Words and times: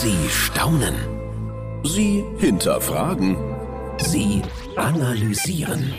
Sie 0.00 0.28
staunen. 0.28 0.94
Sie 1.82 2.22
hinterfragen. 2.38 3.36
Sie 3.98 4.42
analysieren. 4.76 5.92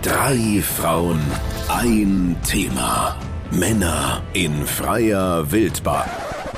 Drei 0.00 0.62
Frauen, 0.62 1.20
ein 1.68 2.34
Thema. 2.48 3.14
Männer 3.50 4.22
in 4.32 4.64
freier 4.64 5.52
Wildbahn. 5.52 6.08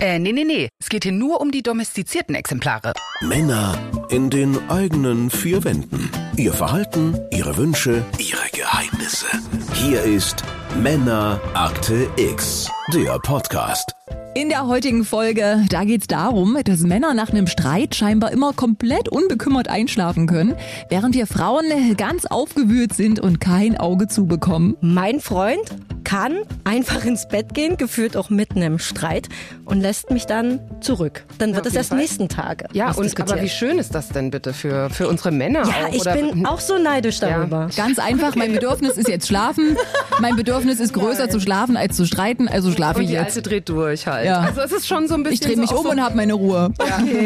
Äh, 0.01 0.21
nee, 0.21 0.31
nee, 0.31 0.45
nee. 0.45 0.69
Es 0.81 0.89
geht 0.89 1.03
hier 1.03 1.11
nur 1.11 1.41
um 1.41 1.51
die 1.51 1.65
domestizierten 1.65 2.37
Exemplare. 2.37 2.93
Männer 3.23 3.77
in 4.11 4.31
den 4.31 4.57
eigenen 4.71 5.31
vier 5.31 5.65
Wänden. 5.65 6.09
Ihr 6.37 6.53
Verhalten, 6.53 7.19
ihre 7.33 7.57
Wünsche, 7.57 8.05
ihre 8.19 8.49
Geheimnisse. 8.53 9.27
Hier 9.73 10.01
ist 10.03 10.45
Männer 10.81 11.41
Akte 11.55 12.09
X, 12.17 12.71
der 12.93 13.19
Podcast. 13.21 13.93
In 14.35 14.49
der 14.49 14.67
heutigen 14.67 15.05
Folge, 15.05 15.65
da 15.71 15.85
geht's 15.85 16.09
darum, 16.09 16.59
dass 16.65 16.81
Männer 16.81 17.15
nach 17.15 17.31
einem 17.31 17.47
Streit 17.47 17.95
scheinbar 17.95 18.33
immer 18.33 18.53
komplett 18.53 19.09
unbekümmert 19.09 19.69
einschlafen 19.69 20.27
können, 20.27 20.55
während 20.91 21.15
wir 21.15 21.27
Frauen 21.29 21.65
ganz 21.97 22.27
aufgewühlt 22.27 22.93
sind 22.95 23.21
und 23.21 23.41
kein 23.41 23.79
Auge 23.79 24.09
zubekommen. 24.09 24.77
Mein 24.81 25.21
Freund 25.21 25.61
kann 26.03 26.39
einfach 26.65 27.05
ins 27.05 27.27
Bett 27.29 27.55
gehen, 27.55 27.77
gefühlt 27.79 28.17
auch 28.17 28.29
mitten 28.29 28.61
im 28.61 28.79
Streit 28.79 29.29
und 29.65 29.81
lässt 29.81 30.11
mich 30.11 30.27
dann 30.27 30.61
zurück. 30.81 31.25
Dann 31.39 31.51
Ja, 31.51 31.57
wird 31.57 31.67
es 31.67 31.75
erst 31.75 31.91
Fall. 31.91 31.99
nächsten 31.99 32.29
Tage. 32.29 32.67
Ja, 32.73 32.91
und 32.91 33.19
aber 33.21 33.41
wie 33.41 33.49
schön 33.49 33.79
ist 33.79 33.95
das 33.95 34.09
denn 34.11 34.31
bitte 34.31 34.53
für, 34.53 34.91
für 34.91 35.09
unsere 35.09 35.31
Männer 35.31 35.61
Ja, 35.67 35.87
auch? 35.89 35.95
ich 35.95 36.01
oder- 36.03 36.15
bin 36.17 36.45
auch 36.45 36.61
so 36.61 36.77
neidisch 36.79 37.21
darüber. 37.21 37.71
Ganz 37.75 37.99
einfach, 38.01 38.35
mein 38.35 38.53
Bedürfnis 38.53 38.99
ist 38.99 39.09
jetzt 39.09 39.29
schlafen. 39.29 39.77
Mein 40.21 40.37
Bedürfnis 40.37 40.79
ist 40.81 40.93
größer 40.93 41.31
zu 41.31 41.41
schlafen 41.41 41.77
als 41.77 41.97
zu 41.97 42.05
streiten, 42.05 42.49
also 42.49 42.71
schlafe 42.75 43.03
ich 43.03 43.09
die 43.09 43.15
jetzt. 43.15 43.37
Alte 43.37 43.43
dreht 43.43 43.69
durch 43.69 44.07
halt. 44.07 44.27
Ja. 44.27 44.41
Also 44.41 44.61
es 44.61 44.73
ist 44.73 44.87
schon 44.87 45.09
so 45.09 45.15
ein 45.15 45.23
bisschen 45.23 45.35
Ich 45.35 45.41
drehe 45.41 45.57
mich 45.57 45.71
so 45.71 45.79
um 45.79 45.87
auch 45.87 45.91
und 45.91 45.99
so, 45.99 46.03
habe 46.03 46.17
meine 46.17 46.35
Ruhe. 46.35 46.71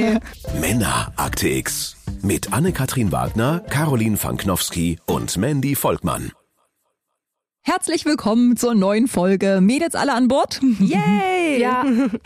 Männer 0.60 1.12
Akte 1.16 1.48
X. 1.48 1.96
Mit 2.22 2.52
Anne-Kathrin 2.52 3.12
Wagner, 3.12 3.60
Caroline 3.68 4.16
Fanknowski 4.16 4.98
und 5.06 5.36
Mandy 5.36 5.74
Volkmann. 5.74 6.32
Herzlich 7.62 8.06
willkommen 8.06 8.56
zur 8.56 8.74
neuen 8.74 9.08
Folge. 9.08 9.58
Mädels 9.60 9.94
alle 9.94 10.14
an 10.14 10.26
Bord? 10.26 10.58
Yay! 10.80 11.60
Ja, 11.60 11.84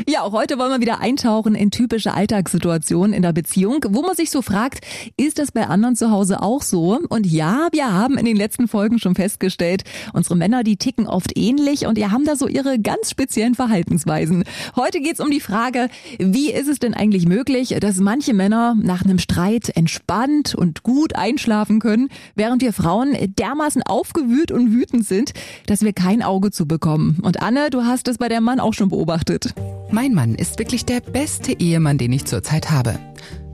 Ja, 0.09 0.23
auch 0.23 0.33
heute 0.33 0.57
wollen 0.57 0.71
wir 0.71 0.81
wieder 0.81 1.01
eintauchen 1.01 1.57
in 1.57 1.73
typische 1.73 2.15
Alltagssituationen 2.15 3.13
in 3.13 3.23
der 3.23 3.33
Beziehung, 3.33 3.85
wo 3.89 4.03
man 4.03 4.15
sich 4.15 4.31
so 4.31 4.41
fragt, 4.41 4.87
ist 5.17 5.41
das 5.41 5.51
bei 5.51 5.67
anderen 5.67 5.97
zu 5.97 6.11
Hause 6.13 6.43
auch 6.43 6.63
so? 6.63 6.99
Und 7.09 7.27
ja, 7.27 7.69
wir 7.73 7.93
haben 7.93 8.19
in 8.19 8.25
den 8.25 8.37
letzten 8.37 8.69
Folgen 8.69 9.01
schon 9.01 9.17
festgestellt, 9.17 9.83
unsere 10.13 10.37
Männer, 10.37 10.63
die 10.63 10.77
ticken 10.77 11.09
oft 11.09 11.37
ähnlich 11.37 11.87
und 11.87 11.99
die 11.99 12.07
haben 12.07 12.25
da 12.25 12.37
so 12.37 12.47
ihre 12.47 12.79
ganz 12.79 13.11
speziellen 13.11 13.57
Verhaltensweisen. 13.57 14.45
Heute 14.77 15.01
geht's 15.01 15.21
um 15.21 15.31
die 15.31 15.41
Frage, 15.41 15.89
wie 16.21 16.53
ist 16.53 16.69
es 16.69 16.79
denn 16.79 16.95
eigentlich 16.95 17.27
möglich, 17.27 17.75
dass 17.81 17.97
manche 17.99 18.33
Männer 18.33 18.77
nach 18.81 19.05
einem 19.05 19.19
Streit 19.19 19.71
entspannt 19.75 20.55
und 20.55 20.85
gut 20.85 21.17
einschlafen 21.17 21.81
können, 21.81 22.11
während 22.37 22.63
wir 22.63 22.73
Frauen 22.73 23.17
dermaßen 23.39 23.83
aufgewühlt 23.83 24.53
und 24.53 24.73
wütend 24.73 25.05
sind, 25.05 25.32
dass 25.67 25.83
wir 25.83 25.93
kein 25.93 26.23
Auge 26.23 26.51
zu 26.51 26.67
bekommen. 26.67 27.19
Und 27.23 27.43
Anne, 27.43 27.71
du 27.71 27.85
hast 27.85 28.09
es 28.09 28.19
bei 28.19 28.29
der 28.29 28.41
Mann 28.41 28.61
auch 28.61 28.75
schon 28.75 28.89
beobachtet. 28.89 29.55
Mein 29.91 30.15
Mann 30.15 30.35
ist 30.35 30.59
wirklich 30.59 30.85
der 30.85 31.01
beste 31.01 31.53
Ehemann, 31.53 31.99
den 31.99 32.13
ich 32.13 32.25
zurzeit 32.25 32.71
habe. 32.71 32.99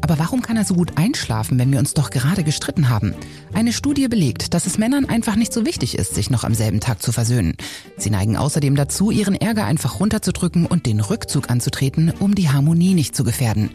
Aber 0.00 0.18
warum 0.18 0.40
kann 0.42 0.56
er 0.56 0.64
so 0.64 0.74
gut 0.74 0.92
einschlafen, 0.96 1.58
wenn 1.58 1.72
wir 1.72 1.78
uns 1.78 1.94
doch 1.94 2.10
gerade 2.10 2.44
gestritten 2.44 2.88
haben? 2.88 3.14
Eine 3.52 3.72
Studie 3.72 4.08
belegt, 4.08 4.54
dass 4.54 4.66
es 4.66 4.78
Männern 4.78 5.06
einfach 5.06 5.36
nicht 5.36 5.52
so 5.52 5.66
wichtig 5.66 5.98
ist, 5.98 6.14
sich 6.14 6.30
noch 6.30 6.44
am 6.44 6.54
selben 6.54 6.80
Tag 6.80 7.02
zu 7.02 7.12
versöhnen. 7.12 7.56
Sie 7.96 8.10
neigen 8.10 8.36
außerdem 8.36 8.76
dazu, 8.76 9.10
ihren 9.10 9.34
Ärger 9.34 9.64
einfach 9.64 10.00
runterzudrücken 10.00 10.66
und 10.66 10.86
den 10.86 11.00
Rückzug 11.00 11.50
anzutreten, 11.50 12.12
um 12.20 12.34
die 12.34 12.48
Harmonie 12.48 12.94
nicht 12.94 13.16
zu 13.16 13.24
gefährden. 13.24 13.70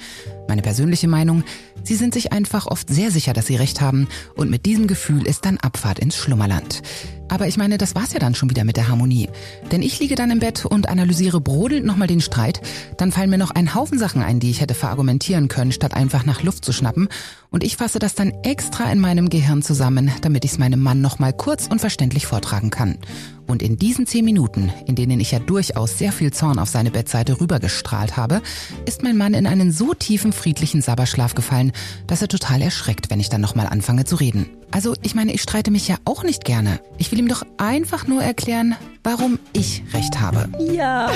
Meine 0.48 0.62
persönliche 0.62 1.08
Meinung, 1.08 1.44
sie 1.84 1.96
sind 1.96 2.14
sich 2.14 2.32
einfach 2.32 2.68
oft 2.68 2.90
sehr 2.90 3.12
sicher, 3.12 3.34
dass 3.34 3.48
sie 3.48 3.56
recht 3.56 3.82
haben 3.82 4.08
und 4.36 4.50
mit 4.50 4.66
diesem 4.66 4.88
Gefühl 4.88 5.26
ist 5.26 5.46
dann 5.46 5.58
Abfahrt 5.58 6.00
ins 6.00 6.16
Schlummerland. 6.18 6.82
Aber 7.30 7.48
ich 7.48 7.58
meine, 7.58 7.78
das 7.78 7.96
war's 7.96 8.14
ja 8.14 8.20
dann 8.20 8.36
schon 8.36 8.50
wieder 8.50 8.64
mit 8.64 8.78
der 8.78 8.90
Harmonie. 8.90 9.30
Denn 9.72 9.82
ich 9.82 10.00
liege 10.00 10.14
dann 10.14 10.30
im 10.30 10.40
Bett 10.40 10.66
und 10.66 10.88
analysiere 10.88 11.42
brodelnd 11.42 11.86
nochmal 11.86 12.08
den 12.08 12.22
Streit. 12.22 12.62
Dann 12.98 13.12
fallen 13.12 13.32
mir 13.32 13.40
noch 13.40 13.50
ein 13.50 13.74
Haufen 13.74 13.98
Sachen 13.98 14.22
ein, 14.22 14.40
die 14.40 14.52
ich 14.52 14.62
hätte 14.62 14.76
verargumentieren 14.76 15.48
können, 15.48 15.72
statt 15.72 15.96
einfach 15.96 16.26
nach 16.26 16.44
Luft 16.44 16.64
zu 16.64 16.74
schnappen. 16.74 17.08
Und 17.50 17.64
ich 17.64 17.78
fasse 17.78 17.98
das 17.98 18.14
dann 18.14 18.34
extra 18.44 18.92
in 18.92 19.00
meinem 19.00 19.30
Gehirn 19.30 19.64
zusammen, 19.64 20.12
damit 20.22 20.46
ich 20.46 20.52
es 20.52 20.58
meinem 20.60 20.82
Mann 20.82 21.02
nochmal 21.02 21.34
kurz 21.34 21.68
und 21.68 21.80
verständlich 21.80 22.28
vortragen 22.28 22.70
kann. 22.70 23.00
Und 23.48 23.62
in 23.62 23.78
diesen 23.78 24.06
zehn 24.06 24.26
Minuten, 24.26 24.72
in 24.88 24.96
denen 24.96 25.20
ich 25.20 25.32
ja 25.32 25.40
durchaus 25.40 25.98
sehr 25.98 26.12
viel 26.12 26.32
Zorn 26.32 26.60
auf 26.60 26.70
seine 26.70 26.92
Bettseite 26.92 27.40
rübergestrahlt 27.40 28.18
habe, 28.18 28.42
ist 28.86 29.04
mein 29.04 29.18
Mann 29.18 29.34
in 29.34 29.48
einen 29.48 29.72
so 29.72 29.94
tiefen 29.94 30.34
friedlichen 30.34 30.82
Sabberschlaf 30.82 31.36
gefallen, 31.36 31.72
dass 32.08 32.22
er 32.22 32.28
total 32.28 32.62
erschreckt, 32.62 33.10
wenn 33.10 33.20
ich 33.20 33.30
dann 33.30 33.42
nochmal 33.42 33.68
anfange 33.68 34.06
zu 34.06 34.16
reden. 34.16 34.50
Also, 34.72 34.96
ich 35.04 35.14
meine, 35.14 35.32
ich 35.34 35.44
streite 35.44 35.70
mich 35.70 35.88
ja 35.88 35.98
auch 36.04 36.24
nicht 36.24 36.46
gerne. 36.46 36.80
Ich 36.98 37.12
will 37.12 37.20
ihm 37.20 37.28
doch 37.28 37.44
einfach 37.58 38.08
nur 38.08 38.24
erklären, 38.24 38.76
warum 39.04 39.38
ich 39.54 39.84
recht 39.94 40.20
habe. 40.20 40.50
Ja, 40.60 41.12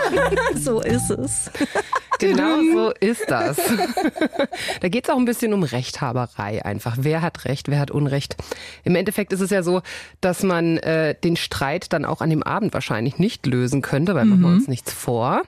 so 0.56 0.80
ist 0.80 1.10
es. 1.10 1.50
genau 2.18 2.58
so 2.74 2.92
ist 2.98 3.24
das. 3.28 3.58
da 4.80 4.88
geht 4.88 5.04
es 5.04 5.10
auch 5.10 5.18
ein 5.18 5.24
bisschen 5.24 5.52
um 5.52 5.62
Rechthaberei 5.62 6.64
einfach. 6.64 6.96
Wer 6.98 7.22
hat 7.22 7.44
Recht, 7.44 7.68
wer 7.68 7.78
hat 7.78 7.92
Unrecht? 7.92 8.36
Im 8.82 8.96
Endeffekt 8.96 9.32
ist 9.32 9.40
es 9.40 9.50
ja 9.50 9.62
so, 9.62 9.82
dass 10.20 10.42
man 10.42 10.78
äh, 10.78 11.14
den 11.14 11.36
Streit 11.36 11.65
dann 11.92 12.04
auch 12.04 12.20
an 12.20 12.30
dem 12.30 12.42
Abend 12.42 12.74
wahrscheinlich 12.74 13.18
nicht 13.18 13.46
lösen 13.46 13.82
könnte, 13.82 14.14
weil 14.14 14.24
machen 14.24 14.40
wir 14.42 14.48
uns 14.48 14.68
nichts 14.68 14.92
vor. 14.92 15.42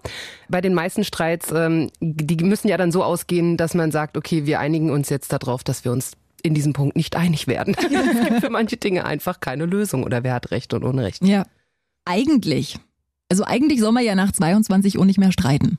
Bei 0.49 0.61
den 0.61 0.75
meisten 0.75 1.05
Streits, 1.05 1.53
ähm, 1.53 1.91
die 2.01 2.43
müssen 2.45 2.69
ja 2.69 2.77
dann 2.77 2.93
so 2.93 3.03
ausgehen, 3.03 3.57
dass 3.57 3.75
man 3.75 3.91
sagt, 3.91 4.17
okay, 4.17 4.47
wir 4.47 4.61
einigen 4.61 4.91
uns 4.91 5.09
jetzt 5.09 5.33
darauf, 5.33 5.65
dass 5.65 5.85
wir 5.85 5.93
uns 5.93 6.13
in 6.43 6.55
diesem 6.55 6.73
Punkt 6.73 6.97
nicht 6.97 7.17
einig 7.17 7.47
werden. 7.47 7.75
es 7.79 8.29
gibt 8.29 8.41
für 8.41 8.51
manche 8.51 8.77
Dinge 8.77 9.05
einfach 9.05 9.41
keine 9.41 9.67
Lösung 9.67 10.05
oder 10.05 10.23
wer 10.25 10.35
hat 10.35 10.51
Recht 10.51 10.75
und 10.75 10.85
Unrecht. 10.85 11.25
Ja. 11.25 11.45
Eigentlich. 12.05 12.79
Also 13.29 13.45
eigentlich 13.45 13.81
soll 13.81 13.93
man 13.93 14.05
ja 14.05 14.15
nach 14.15 14.33
22 14.33 14.99
Uhr 14.99 15.05
nicht 15.05 15.19
mehr 15.19 15.33
streiten. 15.33 15.79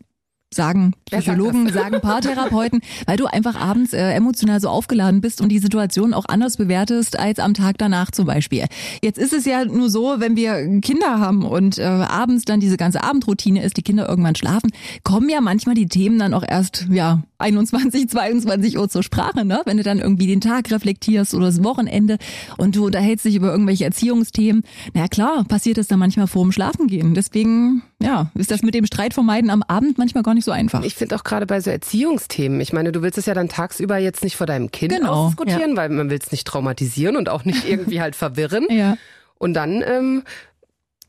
Sagen 0.52 0.94
sagt 1.10 1.26
Psychologen, 1.26 1.72
sagen 1.72 2.00
Paartherapeuten, 2.02 2.82
weil 3.06 3.18
du 3.18 3.28
einfach 3.28 3.56
abends 3.56 3.94
äh, 3.94 4.14
emotional 4.14 4.60
so 4.60 4.70
aufgeladen 4.70 5.22
bist 5.22 5.42
und 5.42 5.50
die 5.50 5.60
Situation 5.60 6.14
auch 6.14 6.26
anders 6.28 6.58
bewertest 6.58 7.20
als 7.20 7.38
am 7.38 7.54
Tag 7.54 7.78
danach 7.78 8.10
zum 8.10 8.26
Beispiel. 8.26 8.66
Jetzt 9.04 9.20
ist 9.20 9.32
es 9.32 9.46
ja 9.46 9.64
nur 9.66 9.90
so, 9.92 10.16
wenn 10.18 10.36
wir 10.36 10.82
Kinder 10.82 11.20
haben 11.20 11.46
und 11.46 11.78
äh, 11.78 11.84
abends 11.84 12.46
dann 12.46 12.60
diese 12.60 12.78
ganze 12.78 13.04
Abendroutine 13.04 13.64
ist, 13.64 13.78
die 13.78 13.84
Kinder 13.84 14.10
irgendwann 14.10 14.36
schlafen, 14.36 14.72
kommen 15.04 15.30
ja 15.30 15.40
manchmal 15.40 15.76
die 15.76 15.88
Themen 15.88 16.18
dann 16.18 16.34
auch 16.34 16.44
erst, 16.48 16.88
ja, 16.90 17.22
21, 17.38 18.10
22 18.10 18.78
Uhr 18.78 18.90
zur 18.90 19.04
Sprache, 19.04 19.46
ne? 19.46 19.62
Wenn 19.66 19.78
du 19.78 19.84
dann 19.84 20.00
irgendwie 20.00 20.28
den 20.28 20.42
Tag 20.42 20.72
reflektierst 20.72 21.34
oder 21.34 21.46
das 21.46 21.64
Wochenende 21.64 22.18
und 22.58 22.76
du 22.76 22.86
unterhältst 22.86 23.26
dich 23.26 23.36
über 23.36 23.52
irgendwelche 23.52 23.86
Erziehungsthemen. 23.86 24.64
Na 24.94 25.02
ja, 25.02 25.08
klar, 25.08 25.46
passiert 25.46 25.78
es 25.78 25.88
dann 25.88 26.00
manchmal 26.00 26.28
vor 26.28 26.44
dem 26.44 26.52
Schlafengehen. 26.52 27.14
Deswegen, 27.14 27.82
ja, 28.02 28.32
ist 28.36 28.50
das 28.52 28.62
mit 28.62 28.74
dem 28.74 28.86
Streit 28.86 29.14
vermeiden 29.14 29.50
am 29.50 29.62
Abend 29.64 29.98
manchmal 29.98 30.24
gar 30.24 30.34
nicht 30.34 30.46
so 30.46 30.52
einfach. 30.52 30.84
Ich 30.84 30.96
finde 30.96 31.16
auch 31.16 31.24
gerade 31.24 31.46
bei 31.46 31.60
so 31.60 31.70
Erziehungsthemen, 31.70 32.62
ich 32.62 32.72
meine, 32.74 32.92
du 32.92 33.02
willst 33.02 33.18
es 33.18 33.26
ja 33.26 33.34
dann 33.34 33.50
tagsüber 33.50 33.98
jetzt 33.98 34.24
nicht 34.24 34.36
vor 34.38 34.48
deinem 34.48 34.72
Kind 34.72 34.94
Genau, 34.94 35.26
ausdiskutieren, 35.26 35.76
weil 35.76 35.90
man 35.90 36.10
will 36.10 36.20
es 36.22 36.32
nicht 36.32 36.48
traumatisieren 36.48 37.18
und 37.18 37.30
auch 37.30 37.44
nicht 37.46 37.68
irgendwie 37.68 38.02
halt 38.02 38.16
verwirren. 38.16 38.66
ja. 38.70 38.98
Und 39.38 39.54
dann 39.54 39.82
ähm, 39.86 40.24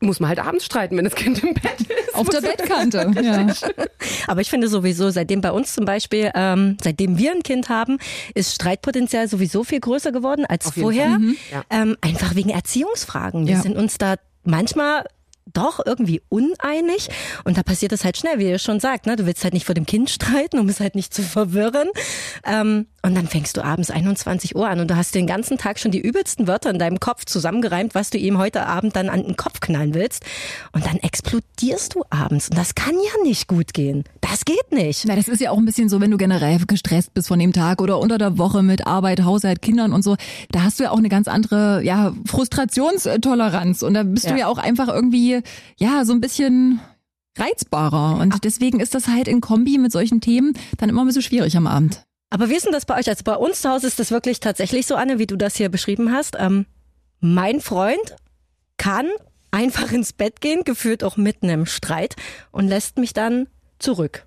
muss 0.01 0.19
man 0.19 0.29
halt 0.29 0.39
abends 0.39 0.65
streiten, 0.65 0.97
wenn 0.97 1.05
das 1.05 1.15
Kind 1.15 1.43
im 1.43 1.53
Bett 1.53 1.79
ist. 1.81 1.91
Auf 2.15 2.27
der 2.27 2.41
Bettkante. 2.41 3.11
Ja. 3.21 3.47
Aber 4.27 4.41
ich 4.41 4.49
finde 4.49 4.67
sowieso, 4.67 5.09
seitdem 5.11 5.41
bei 5.41 5.51
uns 5.51 5.73
zum 5.73 5.85
Beispiel, 5.85 6.31
ähm, 6.35 6.75
seitdem 6.81 7.17
wir 7.17 7.31
ein 7.31 7.43
Kind 7.43 7.69
haben, 7.69 7.99
ist 8.33 8.53
Streitpotenzial 8.55 9.27
sowieso 9.27 9.63
viel 9.63 9.79
größer 9.79 10.11
geworden 10.11 10.45
als 10.45 10.71
vorher. 10.71 11.19
Mhm. 11.19 11.37
Ja. 11.51 11.63
Ähm, 11.69 11.97
einfach 12.01 12.35
wegen 12.35 12.49
Erziehungsfragen. 12.49 13.47
Wir 13.47 13.55
Ja. 13.55 13.61
sind 13.61 13.77
uns 13.77 13.97
da 13.97 14.15
manchmal 14.43 15.05
doch 15.53 15.79
irgendwie 15.85 16.21
uneinig 16.29 17.09
und 17.43 17.57
da 17.57 17.63
passiert 17.63 17.91
es 17.91 18.03
halt 18.03 18.17
schnell, 18.17 18.39
wie 18.39 18.49
ihr 18.49 18.59
schon 18.59 18.79
sagt, 18.79 19.05
ne? 19.05 19.15
du 19.15 19.25
willst 19.25 19.43
halt 19.43 19.53
nicht 19.53 19.65
vor 19.65 19.75
dem 19.75 19.85
Kind 19.85 20.09
streiten, 20.09 20.59
um 20.59 20.69
es 20.69 20.79
halt 20.79 20.95
nicht 20.95 21.13
zu 21.13 21.21
verwirren 21.23 21.89
ähm, 22.45 22.87
und 23.03 23.15
dann 23.15 23.27
fängst 23.27 23.57
du 23.57 23.63
abends 23.63 23.89
21 23.89 24.55
Uhr 24.55 24.67
an 24.69 24.79
und 24.79 24.89
du 24.91 24.95
hast 24.95 25.15
den 25.15 25.27
ganzen 25.27 25.57
Tag 25.57 25.79
schon 25.79 25.91
die 25.91 25.99
übelsten 25.99 26.47
Wörter 26.47 26.69
in 26.69 26.79
deinem 26.79 26.99
Kopf 26.99 27.25
zusammengereimt, 27.25 27.95
was 27.95 28.09
du 28.11 28.17
ihm 28.17 28.37
heute 28.37 28.65
Abend 28.67 28.95
dann 28.95 29.09
an 29.09 29.23
den 29.23 29.35
Kopf 29.37 29.59
knallen 29.59 29.93
willst 29.93 30.23
und 30.71 30.85
dann 30.85 30.97
explodierst 30.97 31.95
du 31.95 32.03
abends 32.09 32.49
und 32.49 32.57
das 32.57 32.75
kann 32.75 32.93
ja 32.93 33.23
nicht 33.23 33.47
gut 33.47 33.73
gehen. 33.73 34.03
Das 34.21 34.45
geht 34.45 34.71
nicht. 34.71 35.03
Na, 35.05 35.15
das 35.15 35.27
ist 35.27 35.41
ja 35.41 35.51
auch 35.51 35.57
ein 35.57 35.65
bisschen 35.65 35.89
so, 35.89 35.99
wenn 35.99 36.11
du 36.11 36.17
generell 36.17 36.59
gestresst 36.65 37.13
bist 37.13 37.27
von 37.27 37.39
dem 37.39 37.51
Tag 37.53 37.81
oder 37.81 37.99
unter 37.99 38.17
der 38.17 38.37
Woche 38.37 38.61
mit 38.63 38.87
Arbeit, 38.87 39.23
Haushalt, 39.23 39.61
Kindern 39.61 39.91
und 39.93 40.03
so. 40.03 40.15
Da 40.51 40.63
hast 40.63 40.79
du 40.79 40.83
ja 40.83 40.91
auch 40.91 40.97
eine 40.99 41.09
ganz 41.09 41.27
andere, 41.27 41.81
ja, 41.83 42.13
Frustrationstoleranz. 42.25 43.81
Und 43.83 43.93
da 43.93 44.03
bist 44.03 44.25
du 44.25 44.31
Ja. 44.31 44.37
ja 44.37 44.47
auch 44.47 44.57
einfach 44.57 44.87
irgendwie, 44.87 45.40
ja, 45.77 46.05
so 46.05 46.13
ein 46.13 46.21
bisschen 46.21 46.79
reizbarer. 47.37 48.19
Und 48.19 48.43
deswegen 48.43 48.79
ist 48.79 48.95
das 48.95 49.07
halt 49.07 49.27
in 49.27 49.41
Kombi 49.41 49.77
mit 49.77 49.91
solchen 49.91 50.21
Themen 50.21 50.53
dann 50.77 50.89
immer 50.89 51.01
ein 51.01 51.07
bisschen 51.07 51.21
schwierig 51.21 51.55
am 51.57 51.67
Abend. 51.67 52.03
Aber 52.29 52.49
wie 52.49 52.55
ist 52.55 52.65
denn 52.65 52.73
das 52.73 52.85
bei 52.85 52.97
euch? 52.97 53.09
Also 53.09 53.23
bei 53.23 53.35
uns 53.35 53.61
zu 53.61 53.69
Hause 53.69 53.87
ist 53.87 53.99
das 53.99 54.11
wirklich 54.11 54.39
tatsächlich 54.39 54.87
so, 54.87 54.95
Anne, 54.95 55.19
wie 55.19 55.27
du 55.27 55.35
das 55.35 55.55
hier 55.55 55.69
beschrieben 55.69 56.11
hast. 56.11 56.37
Ähm, 56.39 56.65
mein 57.19 57.59
Freund 57.59 58.15
kann 58.77 59.07
einfach 59.51 59.91
ins 59.91 60.13
Bett 60.13 60.39
gehen, 60.41 60.63
gefühlt 60.63 61.03
auch 61.03 61.17
mitten 61.17 61.49
im 61.49 61.65
Streit 61.65 62.15
und 62.51 62.67
lässt 62.67 62.97
mich 62.97 63.13
dann 63.13 63.47
zurück. 63.79 64.25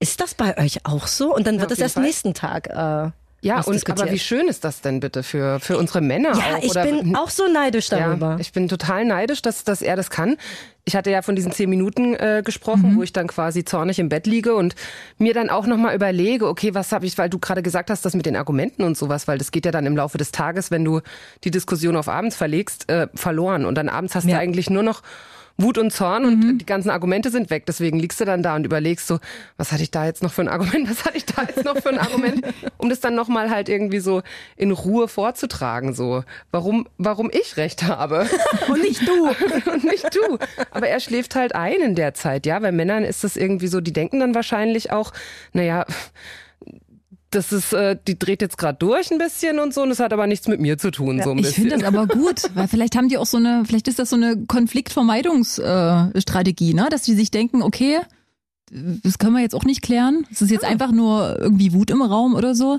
Ist 0.00 0.20
das 0.20 0.34
bei 0.34 0.58
euch 0.58 0.84
auch 0.84 1.06
so? 1.06 1.34
Und 1.34 1.46
dann 1.46 1.60
wird 1.60 1.66
auf 1.66 1.72
es 1.72 1.78
erst 1.78 1.94
Fall. 1.94 2.04
nächsten 2.04 2.34
Tag. 2.34 2.68
Äh, 2.68 3.12
Ja, 3.44 3.60
und 3.60 3.90
aber 3.90 4.10
wie 4.12 4.20
schön 4.20 4.46
ist 4.46 4.62
das 4.64 4.82
denn 4.82 5.00
bitte 5.00 5.24
für, 5.24 5.58
für 5.58 5.76
unsere 5.76 6.00
Männer 6.00 6.30
Ja, 6.36 6.56
auch? 6.56 6.62
ich 6.62 6.70
Oder- 6.70 6.84
bin 6.84 7.16
auch 7.16 7.28
so 7.28 7.48
neidisch 7.48 7.88
darüber. 7.88 8.30
Ja, 8.32 8.36
ich 8.38 8.52
bin 8.52 8.68
total 8.68 9.04
neidisch, 9.04 9.42
dass, 9.42 9.64
dass 9.64 9.82
er 9.82 9.96
das 9.96 10.10
kann. 10.10 10.36
Ich 10.84 10.94
hatte 10.96 11.10
ja 11.10 11.22
von 11.22 11.34
diesen 11.36 11.50
zehn 11.52 11.68
Minuten 11.68 12.14
äh, 12.14 12.42
gesprochen, 12.44 12.96
wo 12.96 13.02
ich 13.02 13.12
dann 13.12 13.26
quasi 13.26 13.64
zornig 13.64 13.98
im 13.98 14.08
Bett 14.08 14.26
liege 14.28 14.54
und 14.54 14.74
mir 15.18 15.34
dann 15.34 15.50
auch 15.50 15.66
nochmal 15.66 15.94
überlege, 15.94 16.46
okay, 16.48 16.72
was 16.74 16.92
habe 16.92 17.04
ich, 17.06 17.18
weil 17.18 17.30
du 17.30 17.38
gerade 17.40 17.62
gesagt 17.62 17.90
hast, 17.90 18.04
das 18.04 18.14
mit 18.14 18.26
den 18.26 18.36
Argumenten 18.36 18.82
und 18.84 18.96
sowas, 18.96 19.26
weil 19.28 19.38
das 19.38 19.50
geht 19.50 19.64
ja 19.66 19.70
dann 19.72 19.86
im 19.86 19.96
Laufe 19.96 20.18
des 20.18 20.30
Tages, 20.32 20.70
wenn 20.70 20.84
du 20.84 21.00
die 21.44 21.50
Diskussion 21.50 21.96
auf 21.96 22.08
abends 22.08 22.36
verlegst, 22.36 22.88
äh, 22.90 23.08
verloren. 23.14 23.64
Und 23.64 23.74
dann 23.76 23.88
abends 23.88 24.14
hast 24.14 24.24
Ja. 24.26 24.36
du 24.36 24.40
eigentlich 24.40 24.70
nur 24.70 24.82
noch 24.84 25.02
Wut 25.56 25.78
und 25.78 25.92
Zorn 25.92 26.24
und 26.24 26.58
die 26.58 26.66
ganzen 26.66 26.90
Argumente 26.90 27.30
sind 27.30 27.50
weg. 27.50 27.64
Deswegen 27.66 27.98
liegst 27.98 28.20
du 28.20 28.24
dann 28.24 28.42
da 28.42 28.56
und 28.56 28.64
überlegst 28.64 29.06
so, 29.06 29.18
was 29.56 29.72
hatte 29.72 29.82
ich 29.82 29.90
da 29.90 30.06
jetzt 30.06 30.22
noch 30.22 30.32
für 30.32 30.42
ein 30.42 30.48
Argument, 30.48 30.90
was 30.90 31.04
hatte 31.04 31.16
ich 31.16 31.26
da 31.26 31.42
jetzt 31.42 31.64
noch 31.64 31.76
für 31.78 31.90
ein 31.90 31.98
Argument, 31.98 32.44
um 32.78 32.88
das 32.88 33.00
dann 33.00 33.14
nochmal 33.14 33.50
halt 33.50 33.68
irgendwie 33.68 34.00
so 34.00 34.22
in 34.56 34.70
Ruhe 34.70 35.08
vorzutragen, 35.08 35.94
so, 35.94 36.24
warum, 36.50 36.88
warum 36.98 37.30
ich 37.32 37.56
recht 37.56 37.84
habe. 37.84 38.28
Und 38.68 38.82
nicht 38.82 39.06
du. 39.06 39.28
und 39.70 39.84
nicht 39.84 40.14
du. 40.14 40.38
Aber 40.70 40.88
er 40.88 41.00
schläft 41.00 41.34
halt 41.34 41.54
ein 41.54 41.80
in 41.80 41.94
der 41.94 42.14
Zeit, 42.14 42.46
ja. 42.46 42.58
Bei 42.58 42.72
Männern 42.72 43.04
ist 43.04 43.24
das 43.24 43.36
irgendwie 43.36 43.66
so, 43.66 43.80
die 43.80 43.92
denken 43.92 44.20
dann 44.20 44.34
wahrscheinlich 44.34 44.90
auch, 44.90 45.12
naja, 45.52 45.84
das 47.34 47.52
ist, 47.52 47.72
äh, 47.72 47.96
die 48.06 48.18
dreht 48.18 48.42
jetzt 48.42 48.58
gerade 48.58 48.76
durch 48.78 49.10
ein 49.10 49.16
bisschen 49.18 49.58
und 49.58 49.72
so, 49.74 49.82
und 49.82 49.88
das 49.90 49.98
hat 50.00 50.12
aber 50.12 50.26
nichts 50.26 50.48
mit 50.48 50.60
mir 50.60 50.76
zu 50.78 50.90
tun, 50.90 51.20
so 51.22 51.30
ein 51.32 51.38
Ich 51.38 51.44
bisschen. 51.46 51.68
finde 51.68 51.78
das 51.78 51.84
aber 51.94 52.06
gut, 52.06 52.42
weil 52.54 52.68
vielleicht 52.68 52.96
haben 52.96 53.08
die 53.08 53.16
auch 53.18 53.26
so 53.26 53.36
eine, 53.38 53.64
vielleicht 53.66 53.88
ist 53.88 53.98
das 53.98 54.10
so 54.10 54.16
eine 54.16 54.36
Konfliktvermeidungsstrategie, 54.46 56.70
äh, 56.70 56.74
ne? 56.74 56.88
dass 56.90 57.02
die 57.02 57.14
sich 57.14 57.30
denken, 57.30 57.62
okay, 57.62 57.98
das 58.72 59.18
können 59.18 59.34
wir 59.34 59.42
jetzt 59.42 59.54
auch 59.54 59.64
nicht 59.64 59.82
klären. 59.82 60.26
Es 60.32 60.40
ist 60.40 60.50
jetzt 60.50 60.64
einfach 60.64 60.92
nur 60.92 61.38
irgendwie 61.38 61.74
Wut 61.74 61.90
im 61.90 62.00
Raum 62.00 62.34
oder 62.34 62.54
so. 62.54 62.78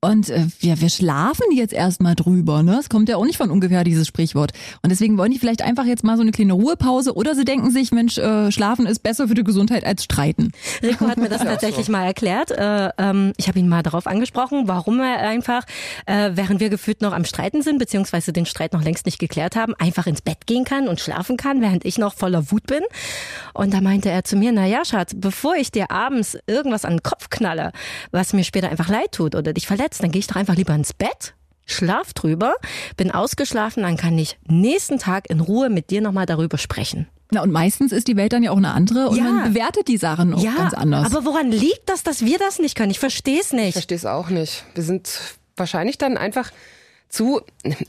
Und 0.00 0.30
äh, 0.30 0.46
wir, 0.60 0.80
wir 0.80 0.88
schlafen 0.88 1.44
jetzt 1.52 1.74
erstmal 1.74 2.14
drüber. 2.14 2.62
Ne? 2.62 2.78
Es 2.80 2.88
kommt 2.88 3.10
ja 3.10 3.16
auch 3.16 3.26
nicht 3.26 3.36
von 3.36 3.50
ungefähr, 3.50 3.84
dieses 3.84 4.06
Sprichwort. 4.06 4.52
Und 4.82 4.90
deswegen 4.90 5.18
wollen 5.18 5.32
die 5.32 5.38
vielleicht 5.38 5.60
einfach 5.60 5.84
jetzt 5.84 6.02
mal 6.02 6.16
so 6.16 6.22
eine 6.22 6.30
kleine 6.30 6.54
Ruhepause 6.54 7.14
oder 7.14 7.34
sie 7.34 7.44
denken 7.44 7.70
sich, 7.70 7.92
Mensch, 7.92 8.16
äh, 8.16 8.50
schlafen 8.50 8.86
ist 8.86 9.02
besser 9.02 9.28
für 9.28 9.34
die 9.34 9.44
Gesundheit 9.44 9.84
als 9.84 10.04
streiten. 10.04 10.52
Rico 10.82 11.06
hat 11.06 11.18
mir 11.18 11.28
das 11.28 11.42
tatsächlich 11.44 11.90
mal 11.90 12.04
erklärt. 12.04 12.50
Äh, 12.50 12.90
ähm, 12.96 13.34
ich 13.36 13.46
habe 13.46 13.58
ihn 13.58 13.68
mal 13.68 13.82
darauf 13.82 14.06
angesprochen, 14.06 14.62
warum 14.66 15.00
er 15.00 15.18
einfach, 15.28 15.64
äh, 16.06 16.30
während 16.34 16.60
wir 16.60 16.70
gefühlt 16.70 17.02
noch 17.02 17.12
am 17.12 17.26
Streiten 17.26 17.60
sind, 17.60 17.78
beziehungsweise 17.78 18.32
den 18.32 18.46
Streit 18.46 18.72
noch 18.72 18.82
längst 18.82 19.04
nicht 19.04 19.18
geklärt 19.18 19.56
haben, 19.56 19.74
einfach 19.74 20.06
ins 20.06 20.22
Bett 20.22 20.46
gehen 20.46 20.64
kann 20.64 20.88
und 20.88 21.00
schlafen 21.00 21.36
kann, 21.36 21.60
während 21.60 21.84
ich 21.84 21.98
noch 21.98 22.14
voller 22.14 22.50
Wut 22.50 22.66
bin. 22.66 22.80
Und 23.52 23.74
da 23.74 23.82
meinte 23.82 24.10
er 24.10 24.24
zu 24.24 24.36
mir, 24.36 24.50
na 24.50 24.66
ja, 24.66 24.84
Schatz, 24.86 25.12
bevor 25.14 25.33
ich 25.58 25.70
dir 25.70 25.90
abends 25.90 26.38
irgendwas 26.46 26.84
an 26.84 26.94
den 26.94 27.02
Kopf 27.02 27.30
knalle, 27.30 27.72
was 28.10 28.32
mir 28.32 28.44
später 28.44 28.68
einfach 28.70 28.88
leid 28.88 29.12
tut 29.12 29.34
oder 29.34 29.52
dich 29.52 29.66
verletzt, 29.66 30.02
dann 30.02 30.10
gehe 30.10 30.20
ich 30.20 30.26
doch 30.26 30.36
einfach 30.36 30.56
lieber 30.56 30.74
ins 30.74 30.92
Bett. 30.92 31.34
Schlaf 31.66 32.12
drüber, 32.12 32.54
bin 32.98 33.10
ausgeschlafen, 33.10 33.82
dann 33.84 33.96
kann 33.96 34.18
ich 34.18 34.38
nächsten 34.46 34.98
Tag 34.98 35.30
in 35.30 35.40
Ruhe 35.40 35.70
mit 35.70 35.88
dir 35.90 36.02
nochmal 36.02 36.26
darüber 36.26 36.58
sprechen. 36.58 37.08
Na, 37.30 37.42
und 37.42 37.50
meistens 37.52 37.90
ist 37.90 38.06
die 38.06 38.16
Welt 38.16 38.34
dann 38.34 38.42
ja 38.42 38.50
auch 38.50 38.58
eine 38.58 38.72
andere 38.72 39.08
und 39.08 39.16
Ja. 39.16 39.24
man 39.24 39.52
bewertet 39.54 39.88
die 39.88 39.96
Sachen 39.96 40.34
auch 40.34 40.42
ja, 40.42 40.52
ganz 40.52 40.74
anders. 40.74 41.06
aber 41.06 41.24
woran 41.24 41.50
liegt 41.50 41.88
das, 41.88 42.02
dass 42.02 42.22
wir 42.24 42.38
das 42.38 42.58
nicht 42.58 42.76
können? 42.76 42.90
Ich 42.90 42.98
verstehe 43.00 43.40
es 43.40 43.46
Ich 43.46 43.52
nicht. 43.52 43.72
verstehe 43.72 43.96
es 43.96 44.04
auch 44.04 44.28
nicht. 44.28 44.64
Wir 44.74 44.84
sind 44.84 45.08
wahrscheinlich 45.56 45.96
dann 45.96 46.18
einfach 46.18 46.52
zu 47.14 47.40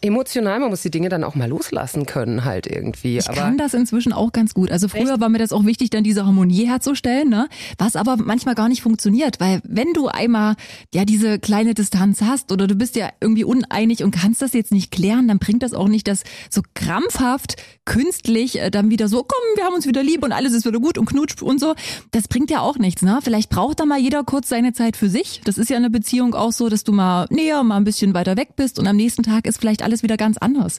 emotional. 0.01 0.59
Man 0.59 0.69
muss 0.69 0.83
die 0.83 0.91
Dinge 0.91 1.09
dann 1.09 1.23
auch 1.23 1.35
mal 1.35 1.49
loslassen 1.49 2.05
können, 2.05 2.45
halt 2.45 2.67
irgendwie. 2.67 3.17
Ich 3.17 3.27
aber 3.27 3.37
kann 3.37 3.57
das 3.57 3.73
inzwischen 3.73 4.13
auch 4.13 4.31
ganz 4.31 4.53
gut. 4.53 4.71
Also 4.71 4.87
früher 4.87 5.19
war 5.19 5.29
mir 5.29 5.39
das 5.39 5.51
auch 5.51 5.65
wichtig, 5.65 5.89
dann 5.89 6.03
diese 6.03 6.25
Harmonie 6.25 6.67
herzustellen, 6.67 7.29
ne? 7.29 7.49
Was 7.77 7.95
aber 7.95 8.17
manchmal 8.17 8.55
gar 8.55 8.69
nicht 8.69 8.81
funktioniert, 8.81 9.39
weil 9.39 9.61
wenn 9.63 9.93
du 9.93 10.07
einmal 10.07 10.55
ja 10.93 11.05
diese 11.05 11.39
kleine 11.39 11.73
Distanz 11.73 12.21
hast 12.21 12.51
oder 12.51 12.67
du 12.67 12.75
bist 12.75 12.95
ja 12.95 13.09
irgendwie 13.19 13.43
uneinig 13.43 14.03
und 14.03 14.11
kannst 14.11 14.41
das 14.41 14.53
jetzt 14.53 14.71
nicht 14.71 14.91
klären, 14.91 15.27
dann 15.27 15.39
bringt 15.39 15.63
das 15.63 15.73
auch 15.73 15.87
nicht 15.87 16.07
das 16.07 16.23
so 16.49 16.61
krampfhaft 16.75 17.55
künstlich 17.85 18.59
äh, 18.59 18.71
dann 18.71 18.89
wieder 18.89 19.07
so, 19.07 19.23
komm, 19.23 19.41
wir 19.55 19.63
haben 19.63 19.75
uns 19.75 19.87
wieder 19.87 20.03
lieb 20.03 20.23
und 20.23 20.31
alles 20.31 20.53
ist 20.53 20.65
wieder 20.65 20.79
gut 20.79 20.97
und 20.97 21.05
knutscht 21.05 21.41
und 21.41 21.59
so. 21.59 21.75
Das 22.11 22.27
bringt 22.27 22.49
ja 22.49 22.61
auch 22.61 22.77
nichts, 22.77 23.03
ne? 23.03 23.19
Vielleicht 23.23 23.49
braucht 23.49 23.79
da 23.79 23.85
mal 23.85 23.99
jeder 23.99 24.23
kurz 24.23 24.49
seine 24.49 24.73
Zeit 24.73 24.97
für 24.97 25.09
sich. 25.09 25.41
Das 25.45 25.57
ist 25.57 25.69
ja 25.69 25.77
eine 25.77 25.89
Beziehung 25.89 26.33
auch 26.35 26.51
so, 26.51 26.69
dass 26.69 26.83
du 26.83 26.91
mal 26.91 27.27
näher, 27.29 27.63
mal 27.63 27.77
ein 27.77 27.83
bisschen 27.83 28.13
weiter 28.13 28.37
weg 28.37 28.55
bist 28.55 28.79
und 28.79 28.87
am 28.87 28.95
nächsten 28.95 29.14
Tag 29.23 29.47
ist 29.47 29.59
vielleicht 29.59 29.83
alles 29.83 30.03
wieder 30.03 30.17
ganz 30.17 30.37
anders. 30.37 30.77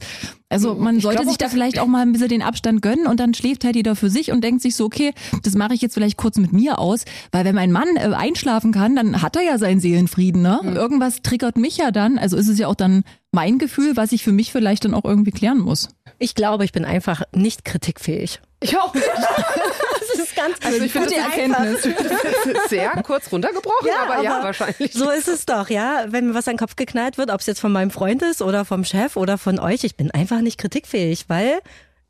Also 0.49 0.75
man 0.75 1.01
sollte 1.01 1.23
glaub 1.23 1.27
sich 1.27 1.35
auch, 1.35 1.49
da 1.49 1.49
vielleicht 1.49 1.79
auch 1.79 1.87
mal 1.87 2.03
ein 2.03 2.13
bisschen 2.13 2.29
den 2.29 2.43
Abstand 2.43 2.83
gönnen 2.83 3.07
und 3.07 3.19
dann 3.19 3.35
schläft 3.35 3.65
halt 3.65 3.77
jeder 3.77 3.97
für 3.97 4.11
sich 4.11 4.31
und 4.31 4.43
denkt 4.43 4.63
sich 4.63 4.77
so, 4.77 4.85
okay, 4.85 5.13
das 5.43 5.55
mache 5.55 5.75
ich 5.75 5.81
jetzt 5.81 5.95
vielleicht 5.95 6.17
kurz 6.17 6.37
mit 6.39 6.53
mir 6.53 6.79
aus, 6.79 7.05
weil 7.33 7.45
wenn 7.45 7.55
mein 7.55 7.73
Mann 7.73 7.97
äh, 7.97 8.13
einschlafen 8.15 8.73
kann, 8.73 8.97
dann 8.97 9.23
hat 9.23 9.37
er 9.37 9.43
ja 9.43 9.59
seinen 9.59 9.81
Seelenfrieden, 9.81 10.43
ne? 10.43 10.61
Mhm. 10.63 10.77
Irgendwas 10.77 11.23
triggert 11.23 11.57
mich 11.57 11.77
ja 11.77 11.91
dann, 11.91 12.19
also 12.19 12.37
ist 12.37 12.49
es 12.49 12.59
ja 12.59 12.69
auch 12.69 12.75
dann 12.75 13.03
mein 13.33 13.59
Gefühl, 13.59 13.97
was 13.97 14.13
ich 14.13 14.23
für 14.23 14.33
mich 14.33 14.53
vielleicht 14.53 14.85
dann 14.85 14.95
auch 14.95 15.05
irgendwie 15.05 15.33
klären 15.33 15.59
muss. 15.59 15.89
Ich 16.19 16.35
glaube, 16.35 16.65
ich 16.65 16.73
bin 16.73 16.85
einfach 16.85 17.23
nicht 17.33 17.65
kritikfähig. 17.65 18.41
ich 18.61 18.79
auch. 18.79 18.95
Das 20.17 20.27
ist 20.27 20.37
ganz 20.37 20.57
Also 20.65 20.83
ich 20.83 20.93
finde 20.93 21.11
das 21.11 21.19
Erkenntnis. 21.19 21.83
sehr 22.69 22.91
kurz 23.03 23.31
runtergebrochen, 23.31 23.91
aber, 24.03 24.23
ja, 24.23 24.43
wahrscheinlich. 24.43 24.93
So 24.93 25.11
ist 25.11 25.29
es 25.29 25.47
doch, 25.47 25.69
ja. 25.69 26.07
Wenn 26.09 26.29
mir 26.29 26.35
was 26.35 26.49
an 26.49 26.55
den 26.55 26.59
Kopf 26.59 26.77
geknallt 26.77 27.19
wird, 27.19 27.31
ob 27.31 27.41
es 27.41 27.47
jetzt 27.47 27.61
von 27.61 27.73
meinem 27.73 27.91
Freund 27.91 28.23
ist 28.23 28.43
oder 28.43 28.65
vom 28.65 28.85
Chef 28.85 29.17
oder 29.17 29.39
von 29.39 29.59
euch, 29.59 29.85
ich 29.85 29.97
bin 29.97 30.11
einfach 30.11 30.41
nicht 30.41 30.59
kritikfähig, 30.59 31.29
weil 31.29 31.61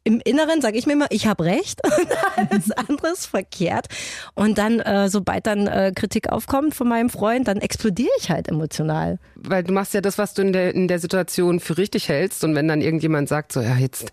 im 0.06 0.20
Inneren 0.24 0.60
sage 0.60 0.78
ich 0.78 0.86
mir 0.86 0.92
immer, 0.92 1.06
ich 1.10 1.26
habe 1.26 1.44
recht 1.44 1.80
und 1.84 2.08
alles 2.36 2.70
andere 2.70 3.08
ist 3.08 3.26
verkehrt. 3.26 3.86
Und 4.34 4.56
dann, 4.56 4.78
äh, 4.78 5.08
sobald 5.08 5.48
dann 5.48 5.66
äh, 5.66 5.92
Kritik 5.94 6.30
aufkommt 6.30 6.76
von 6.76 6.88
meinem 6.88 7.10
Freund, 7.10 7.48
dann 7.48 7.58
explodiere 7.58 8.12
ich 8.20 8.30
halt 8.30 8.48
emotional. 8.48 9.18
Weil 9.34 9.64
du 9.64 9.72
machst 9.72 9.94
ja 9.94 10.00
das, 10.00 10.16
was 10.16 10.32
du 10.32 10.42
in 10.42 10.52
der, 10.52 10.74
in 10.74 10.86
der 10.86 11.00
Situation 11.00 11.58
für 11.58 11.76
richtig 11.76 12.08
hältst. 12.08 12.44
Und 12.44 12.54
wenn 12.54 12.68
dann 12.68 12.82
irgendjemand 12.82 13.28
sagt, 13.28 13.52
so, 13.52 13.60
ja, 13.60 13.76
jetzt 13.76 14.12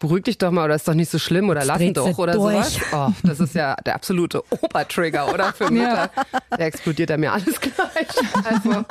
beruhig 0.00 0.24
dich 0.24 0.38
doch 0.38 0.50
mal 0.50 0.64
oder 0.64 0.74
ist 0.74 0.88
doch 0.88 0.94
nicht 0.94 1.10
so 1.10 1.18
schlimm 1.18 1.50
oder 1.50 1.64
lass 1.64 1.80
ihn 1.80 1.94
doch 1.94 2.18
oder 2.18 2.32
durch. 2.32 2.64
sowas. 2.64 2.80
Oh, 2.92 3.12
das 3.22 3.38
ist 3.38 3.54
ja 3.54 3.76
der 3.76 3.94
absolute 3.94 4.42
Obertrigger, 4.50 5.32
oder? 5.32 5.52
Für 5.52 5.70
Mütter. 5.70 6.10
Da 6.50 6.64
explodiert 6.64 7.10
er 7.10 7.18
mir 7.18 7.32
alles 7.32 7.60
gleich. 7.60 8.08
Also, 8.44 8.84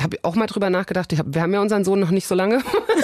habe 0.00 0.16
ich 0.16 0.24
auch 0.24 0.34
mal 0.34 0.46
drüber 0.46 0.70
nachgedacht. 0.70 1.12
Ich 1.12 1.18
hab, 1.18 1.34
wir 1.34 1.40
haben 1.40 1.54
ja 1.54 1.60
unseren 1.60 1.84
Sohn 1.84 1.98
noch 1.98 2.10
nicht 2.10 2.26
so 2.26 2.34
lange, 2.34 2.60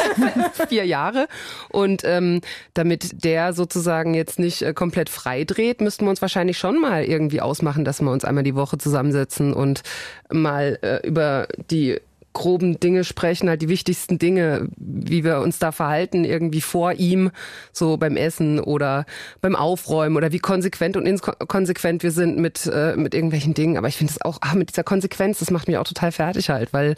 vier 0.68 0.84
Jahre. 0.84 1.26
Und 1.70 2.02
ähm, 2.04 2.42
damit 2.74 3.24
der 3.24 3.54
sozusagen 3.54 4.12
jetzt 4.12 4.38
nicht 4.38 4.60
äh, 4.60 4.74
komplett 4.74 5.08
frei 5.08 5.44
dreht, 5.44 5.80
müssten 5.80 6.04
wir 6.04 6.10
uns 6.10 6.20
wahrscheinlich 6.20 6.58
schon 6.58 6.78
mal 6.78 7.02
irgendwie 7.02 7.40
ausmachen, 7.40 7.84
dass 7.86 8.02
wir 8.02 8.10
uns 8.10 8.26
einmal 8.26 8.44
die 8.44 8.54
Woche 8.54 8.76
zusammensetzen 8.76 9.54
und 9.54 9.82
mal 10.30 10.78
äh, 10.82 11.06
über 11.06 11.48
die 11.70 11.98
groben 12.36 12.78
Dinge 12.78 13.02
sprechen, 13.02 13.48
halt 13.48 13.62
die 13.62 13.70
wichtigsten 13.70 14.18
Dinge, 14.18 14.68
wie 14.76 15.24
wir 15.24 15.40
uns 15.40 15.58
da 15.58 15.72
verhalten, 15.72 16.24
irgendwie 16.24 16.60
vor 16.60 16.92
ihm, 16.92 17.30
so 17.72 17.96
beim 17.96 18.16
Essen 18.16 18.60
oder 18.60 19.06
beim 19.40 19.56
Aufräumen 19.56 20.16
oder 20.16 20.32
wie 20.32 20.38
konsequent 20.38 20.98
und 20.98 21.06
inkonsequent 21.06 22.02
wir 22.02 22.10
sind 22.10 22.36
mit, 22.36 22.66
äh, 22.66 22.94
mit 22.94 23.14
irgendwelchen 23.14 23.54
Dingen. 23.54 23.78
Aber 23.78 23.88
ich 23.88 23.96
finde 23.96 24.12
es 24.12 24.20
auch, 24.20 24.38
ah, 24.42 24.54
mit 24.54 24.68
dieser 24.68 24.84
Konsequenz, 24.84 25.38
das 25.38 25.50
macht 25.50 25.66
mich 25.66 25.78
auch 25.78 25.88
total 25.88 26.12
fertig 26.12 26.50
halt, 26.50 26.74
weil 26.74 26.94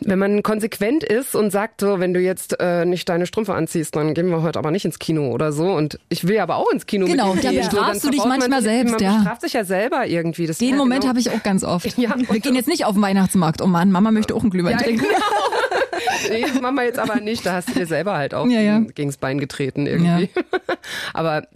wenn 0.00 0.18
man 0.18 0.42
konsequent 0.42 1.02
ist 1.02 1.34
und 1.34 1.50
sagt, 1.50 1.80
so, 1.80 1.98
wenn 2.00 2.14
du 2.14 2.20
jetzt 2.20 2.60
äh, 2.60 2.84
nicht 2.84 3.08
deine 3.08 3.26
Strümpfe 3.26 3.54
anziehst, 3.54 3.96
dann 3.96 4.14
gehen 4.14 4.28
wir 4.30 4.42
heute 4.42 4.58
aber 4.58 4.70
nicht 4.70 4.84
ins 4.84 4.98
Kino 4.98 5.30
oder 5.32 5.52
so. 5.52 5.72
Und 5.72 5.98
ich 6.08 6.26
will 6.28 6.38
aber 6.38 6.56
auch 6.56 6.70
ins 6.72 6.86
Kino 6.86 7.06
Genau, 7.06 7.34
da 7.34 7.50
bestrafst 7.50 8.02
so, 8.02 8.08
du 8.08 8.12
dich 8.12 8.20
verbaut 8.22 8.38
man 8.38 8.50
manchmal 8.50 8.62
sich- 8.62 8.70
selbst, 8.70 8.92
man 8.92 9.02
ja. 9.02 9.16
bestraft 9.16 9.40
sich 9.42 9.52
ja 9.54 9.64
selber 9.64 10.06
irgendwie. 10.06 10.46
Das 10.46 10.58
Den 10.58 10.76
Moment 10.76 11.00
genau. 11.00 11.10
habe 11.10 11.20
ich 11.20 11.30
auch 11.30 11.42
ganz 11.42 11.64
oft. 11.64 11.86
Ja, 11.98 12.14
Wir 12.16 12.40
gehen 12.40 12.54
jetzt 12.54 12.68
nicht 12.68 12.84
auf 12.84 12.92
den 12.94 13.02
Weihnachtsmarkt. 13.02 13.60
Oh 13.60 13.66
Mann, 13.66 13.90
Mama 13.90 14.10
möchte 14.12 14.34
auch 14.34 14.42
einen 14.42 14.50
Glühwein 14.50 14.72
Ja, 14.78 14.78
trinken. 14.84 15.02
genau. 15.04 15.16
Nee, 16.30 16.44
wir 16.76 16.84
jetzt 16.84 16.98
aber 16.98 17.16
nicht. 17.20 17.44
Da 17.46 17.54
hast 17.54 17.68
du 17.68 17.72
dir 17.74 17.86
selber 17.86 18.16
halt 18.16 18.34
auch 18.34 18.46
Ja, 18.46 18.60
ja. 18.60 18.80
gegens 18.80 19.16
Bein 19.16 19.38
getreten 19.38 19.86
irgendwie. 19.86 20.28
aber 21.14 21.46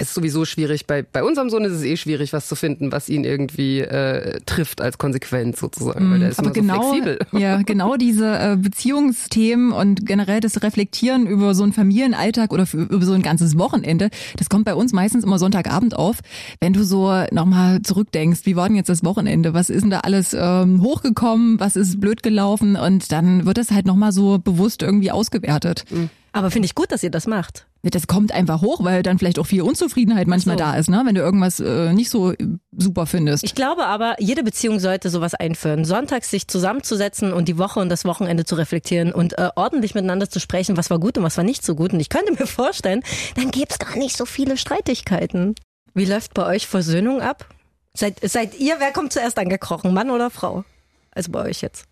ist 0.00 0.14
sowieso 0.14 0.44
schwierig. 0.44 0.86
Bei, 0.86 1.02
bei 1.02 1.22
unserem 1.22 1.50
Sohn 1.50 1.64
ist 1.64 1.72
es 1.72 1.82
eh 1.82 1.96
schwierig, 1.96 2.32
was 2.32 2.48
zu 2.48 2.54
finden, 2.56 2.92
was 2.92 3.08
ihn 3.08 3.24
irgendwie 3.24 3.80
äh, 3.80 4.40
trifft 4.46 4.80
als 4.80 4.98
Konsequenz 4.98 5.60
sozusagen. 5.60 6.10
weil 6.10 6.20
der 6.20 6.30
ist 6.30 6.38
Aber 6.38 6.54
immer 6.54 6.54
so 6.54 6.60
genau, 6.60 6.92
flexibel. 6.92 7.18
ja, 7.40 7.62
genau 7.66 7.96
diese 7.96 8.26
äh, 8.38 8.56
Beziehungsthemen 8.56 9.72
und 9.72 10.06
generell 10.06 10.40
das 10.40 10.62
Reflektieren 10.62 11.26
über 11.26 11.54
so 11.54 11.62
einen 11.62 11.72
Familienalltag 11.72 12.52
oder 12.52 12.66
für, 12.66 12.78
über 12.78 13.04
so 13.04 13.12
ein 13.12 13.22
ganzes 13.22 13.58
Wochenende, 13.58 14.10
das 14.36 14.48
kommt 14.48 14.64
bei 14.64 14.74
uns 14.74 14.92
meistens 14.92 15.24
immer 15.24 15.38
Sonntagabend 15.38 15.96
auf. 15.96 16.18
Wenn 16.60 16.72
du 16.72 16.84
so 16.84 17.12
nochmal 17.32 17.82
zurückdenkst, 17.82 18.40
wie 18.44 18.56
war 18.56 18.66
denn 18.68 18.76
jetzt 18.76 18.88
das 18.88 19.04
Wochenende? 19.04 19.54
Was 19.54 19.70
ist 19.70 19.82
denn 19.82 19.90
da 19.90 20.00
alles 20.00 20.34
ähm, 20.38 20.82
hochgekommen? 20.82 21.60
Was 21.60 21.76
ist 21.76 22.00
blöd 22.00 22.22
gelaufen? 22.22 22.76
Und 22.76 23.12
dann 23.12 23.46
wird 23.46 23.58
das 23.58 23.70
halt 23.70 23.86
nochmal 23.86 24.12
so 24.12 24.38
bewusst 24.38 24.82
irgendwie 24.82 25.10
ausgewertet. 25.10 25.84
Aber 26.32 26.50
finde 26.50 26.66
ich 26.66 26.74
gut, 26.74 26.92
dass 26.92 27.02
ihr 27.02 27.10
das 27.10 27.26
macht. 27.26 27.66
Das 27.82 28.06
kommt 28.06 28.32
einfach 28.32 28.60
hoch, 28.60 28.84
weil 28.84 29.02
dann 29.02 29.18
vielleicht 29.18 29.38
auch 29.38 29.46
viel 29.46 29.62
Unzufriedenheit 29.62 30.26
manchmal 30.26 30.58
So. 30.58 30.64
da 30.64 30.74
ist, 30.76 30.90
ne? 30.90 31.02
wenn 31.06 31.14
du 31.14 31.22
irgendwas 31.22 31.60
äh, 31.60 31.94
nicht 31.94 32.10
so 32.10 32.34
super 32.76 33.06
findest. 33.06 33.42
Ich 33.42 33.54
glaube 33.54 33.86
aber, 33.86 34.16
jede 34.18 34.42
Beziehung 34.42 34.80
sollte 34.80 35.08
sowas 35.08 35.34
einführen. 35.34 35.86
Sonntags 35.86 36.30
sich 36.30 36.46
zusammenzusetzen 36.46 37.32
und 37.32 37.48
die 37.48 37.56
Woche 37.56 37.80
und 37.80 37.88
das 37.88 38.04
Wochenende 38.04 38.44
zu 38.44 38.54
reflektieren 38.54 39.12
und 39.12 39.38
äh, 39.38 39.48
ordentlich 39.56 39.94
miteinander 39.94 40.28
zu 40.28 40.40
sprechen, 40.40 40.76
was 40.76 40.90
war 40.90 40.98
gut 40.98 41.16
und 41.16 41.24
was 41.24 41.38
war 41.38 41.44
nicht 41.44 41.64
so 41.64 41.74
gut. 41.74 41.94
Und 41.94 42.00
ich 42.00 42.10
könnte 42.10 42.32
mir 42.32 42.46
vorstellen, 42.46 43.02
dann 43.36 43.50
gäbe 43.50 43.68
es 43.70 43.78
gar 43.78 43.96
nicht 43.96 44.14
so 44.14 44.26
viele 44.26 44.58
Streitigkeiten. 44.58 45.54
Wie 45.94 46.04
läuft 46.04 46.34
bei 46.34 46.44
euch 46.46 46.66
Versöhnung 46.66 47.22
ab? 47.22 47.46
Seid, 47.94 48.18
seid 48.22 48.58
ihr, 48.60 48.76
wer 48.78 48.92
kommt 48.92 49.12
zuerst 49.12 49.38
angekrochen, 49.38 49.94
Mann 49.94 50.10
oder 50.10 50.30
Frau? 50.30 50.64
Also 51.12 51.32
bei 51.32 51.42
euch 51.42 51.62
jetzt. 51.62 51.86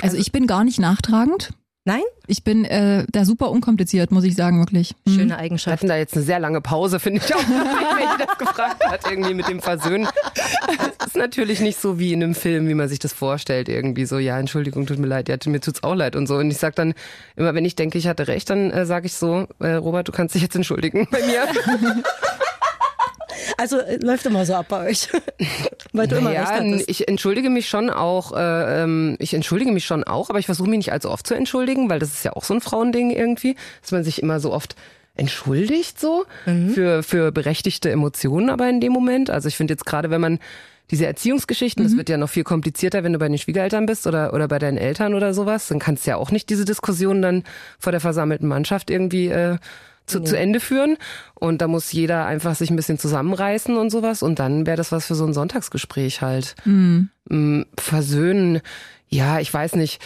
Also 0.00 0.16
ich 0.16 0.32
bin 0.32 0.46
gar 0.46 0.64
nicht 0.64 0.78
nachtragend. 0.78 1.50
Nein? 1.84 2.02
Ich 2.28 2.44
bin 2.44 2.64
äh, 2.64 3.04
da 3.10 3.24
super 3.24 3.50
unkompliziert, 3.50 4.12
muss 4.12 4.22
ich 4.22 4.36
sagen, 4.36 4.60
wirklich. 4.60 4.94
Hm. 5.04 5.14
Schöne 5.14 5.28
Wir 5.30 5.38
Eigenschaft. 5.38 5.72
hatten 5.72 5.88
da 5.88 5.96
jetzt 5.96 6.14
eine 6.14 6.22
sehr 6.22 6.38
lange 6.38 6.60
Pause, 6.60 7.00
finde 7.00 7.20
ich 7.24 7.34
auch, 7.34 7.38
wenn 7.48 8.20
ich 8.20 8.26
das 8.26 8.38
gefragt 8.38 8.84
hat, 8.86 9.00
irgendwie 9.10 9.34
mit 9.34 9.48
dem 9.48 9.60
Versöhnen. 9.60 10.06
Das 10.98 11.08
ist 11.08 11.16
natürlich 11.16 11.58
nicht 11.60 11.80
so 11.80 11.98
wie 11.98 12.12
in 12.12 12.22
einem 12.22 12.36
Film, 12.36 12.68
wie 12.68 12.74
man 12.74 12.88
sich 12.88 13.00
das 13.00 13.12
vorstellt, 13.12 13.68
irgendwie 13.68 14.04
so, 14.04 14.18
ja, 14.18 14.38
Entschuldigung, 14.38 14.86
tut 14.86 15.00
mir 15.00 15.08
leid, 15.08 15.28
ja, 15.28 15.36
mir 15.46 15.60
tut's 15.60 15.82
auch 15.82 15.96
leid 15.96 16.14
und 16.14 16.28
so. 16.28 16.36
Und 16.36 16.52
ich 16.52 16.58
sag 16.58 16.76
dann 16.76 16.94
immer, 17.34 17.52
wenn 17.54 17.64
ich 17.64 17.74
denke, 17.74 17.98
ich 17.98 18.06
hatte 18.06 18.28
recht, 18.28 18.48
dann 18.50 18.70
äh, 18.70 18.86
sage 18.86 19.06
ich 19.06 19.14
so, 19.14 19.48
äh, 19.58 19.72
Robert, 19.72 20.06
du 20.06 20.12
kannst 20.12 20.36
dich 20.36 20.42
jetzt 20.42 20.54
entschuldigen 20.54 21.08
bei 21.10 21.18
mir. 21.26 21.48
Also 23.58 23.78
äh, 23.78 23.96
läuft 23.96 24.26
immer 24.26 24.44
so 24.46 24.54
ab 24.54 24.66
bei 24.68 24.88
euch. 24.88 25.08
Weil 25.92 26.08
du 26.08 26.16
immer 26.16 26.30
Naja, 26.30 26.44
recht 26.44 26.84
ich 26.88 27.08
entschuldige 27.08 27.50
mich 27.50 27.68
schon 27.68 27.90
auch, 27.90 28.32
äh, 28.32 28.82
ähm, 28.82 29.16
ich 29.18 29.34
entschuldige 29.34 29.72
mich 29.72 29.84
schon 29.84 30.04
auch, 30.04 30.30
aber 30.30 30.38
ich 30.38 30.46
versuche 30.46 30.68
mich 30.68 30.78
nicht 30.78 30.92
allzu 30.92 31.10
oft 31.10 31.26
zu 31.26 31.34
entschuldigen, 31.34 31.90
weil 31.90 31.98
das 31.98 32.10
ist 32.10 32.24
ja 32.24 32.32
auch 32.32 32.44
so 32.44 32.54
ein 32.54 32.60
Frauending 32.60 33.10
irgendwie, 33.10 33.56
dass 33.80 33.92
man 33.92 34.04
sich 34.04 34.22
immer 34.22 34.40
so 34.40 34.52
oft 34.52 34.76
entschuldigt 35.14 36.00
so 36.00 36.24
für, 36.46 37.02
für 37.02 37.32
berechtigte 37.32 37.90
Emotionen 37.90 38.48
aber 38.48 38.68
in 38.70 38.80
dem 38.80 38.92
Moment. 38.92 39.28
Also 39.28 39.46
ich 39.46 39.56
finde 39.58 39.74
jetzt 39.74 39.84
gerade, 39.84 40.08
wenn 40.08 40.22
man 40.22 40.38
diese 40.90 41.06
Erziehungsgeschichten, 41.06 41.84
das 41.84 41.96
wird 41.96 42.10
ja 42.10 42.18
noch 42.18 42.28
viel 42.28 42.44
komplizierter, 42.44 43.02
wenn 43.02 43.14
du 43.14 43.18
bei 43.18 43.28
den 43.28 43.38
Schwiegereltern 43.38 43.86
bist 43.86 44.06
oder, 44.06 44.34
oder 44.34 44.46
bei 44.46 44.58
deinen 44.58 44.76
Eltern 44.76 45.14
oder 45.14 45.32
sowas, 45.32 45.68
dann 45.68 45.78
kannst 45.78 46.06
du 46.06 46.10
ja 46.10 46.16
auch 46.16 46.30
nicht 46.30 46.50
diese 46.50 46.66
Diskussion 46.66 47.22
dann 47.22 47.44
vor 47.78 47.92
der 47.92 48.00
versammelten 48.00 48.46
Mannschaft 48.46 48.90
irgendwie 48.90 49.28
äh, 49.28 49.56
zu, 50.06 50.20
zu 50.20 50.36
Ende 50.36 50.60
führen. 50.60 50.96
Und 51.34 51.62
da 51.62 51.68
muss 51.68 51.92
jeder 51.92 52.26
einfach 52.26 52.54
sich 52.54 52.70
ein 52.70 52.76
bisschen 52.76 52.98
zusammenreißen 52.98 53.76
und 53.76 53.90
sowas. 53.90 54.22
Und 54.22 54.38
dann 54.38 54.66
wäre 54.66 54.76
das 54.76 54.92
was 54.92 55.06
für 55.06 55.14
so 55.14 55.24
ein 55.24 55.34
Sonntagsgespräch 55.34 56.22
halt. 56.22 56.54
Mm, 57.28 57.62
Versöhnen, 57.78 58.60
ja, 59.08 59.40
ich 59.40 59.52
weiß 59.52 59.76
nicht. 59.76 60.02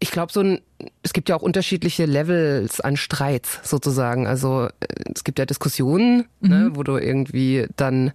Ich 0.00 0.10
glaube, 0.10 0.32
so 0.32 0.40
ein, 0.40 0.60
es 1.02 1.12
gibt 1.12 1.28
ja 1.28 1.36
auch 1.36 1.42
unterschiedliche 1.42 2.04
Levels 2.04 2.80
an 2.80 2.96
Streits 2.96 3.60
sozusagen. 3.62 4.26
Also 4.26 4.66
äh, 4.80 4.86
es 5.14 5.24
gibt 5.24 5.38
ja 5.38 5.46
Diskussionen, 5.46 6.26
ne, 6.40 6.70
wo 6.74 6.82
du 6.82 6.96
irgendwie 6.98 7.66
dann 7.76 8.12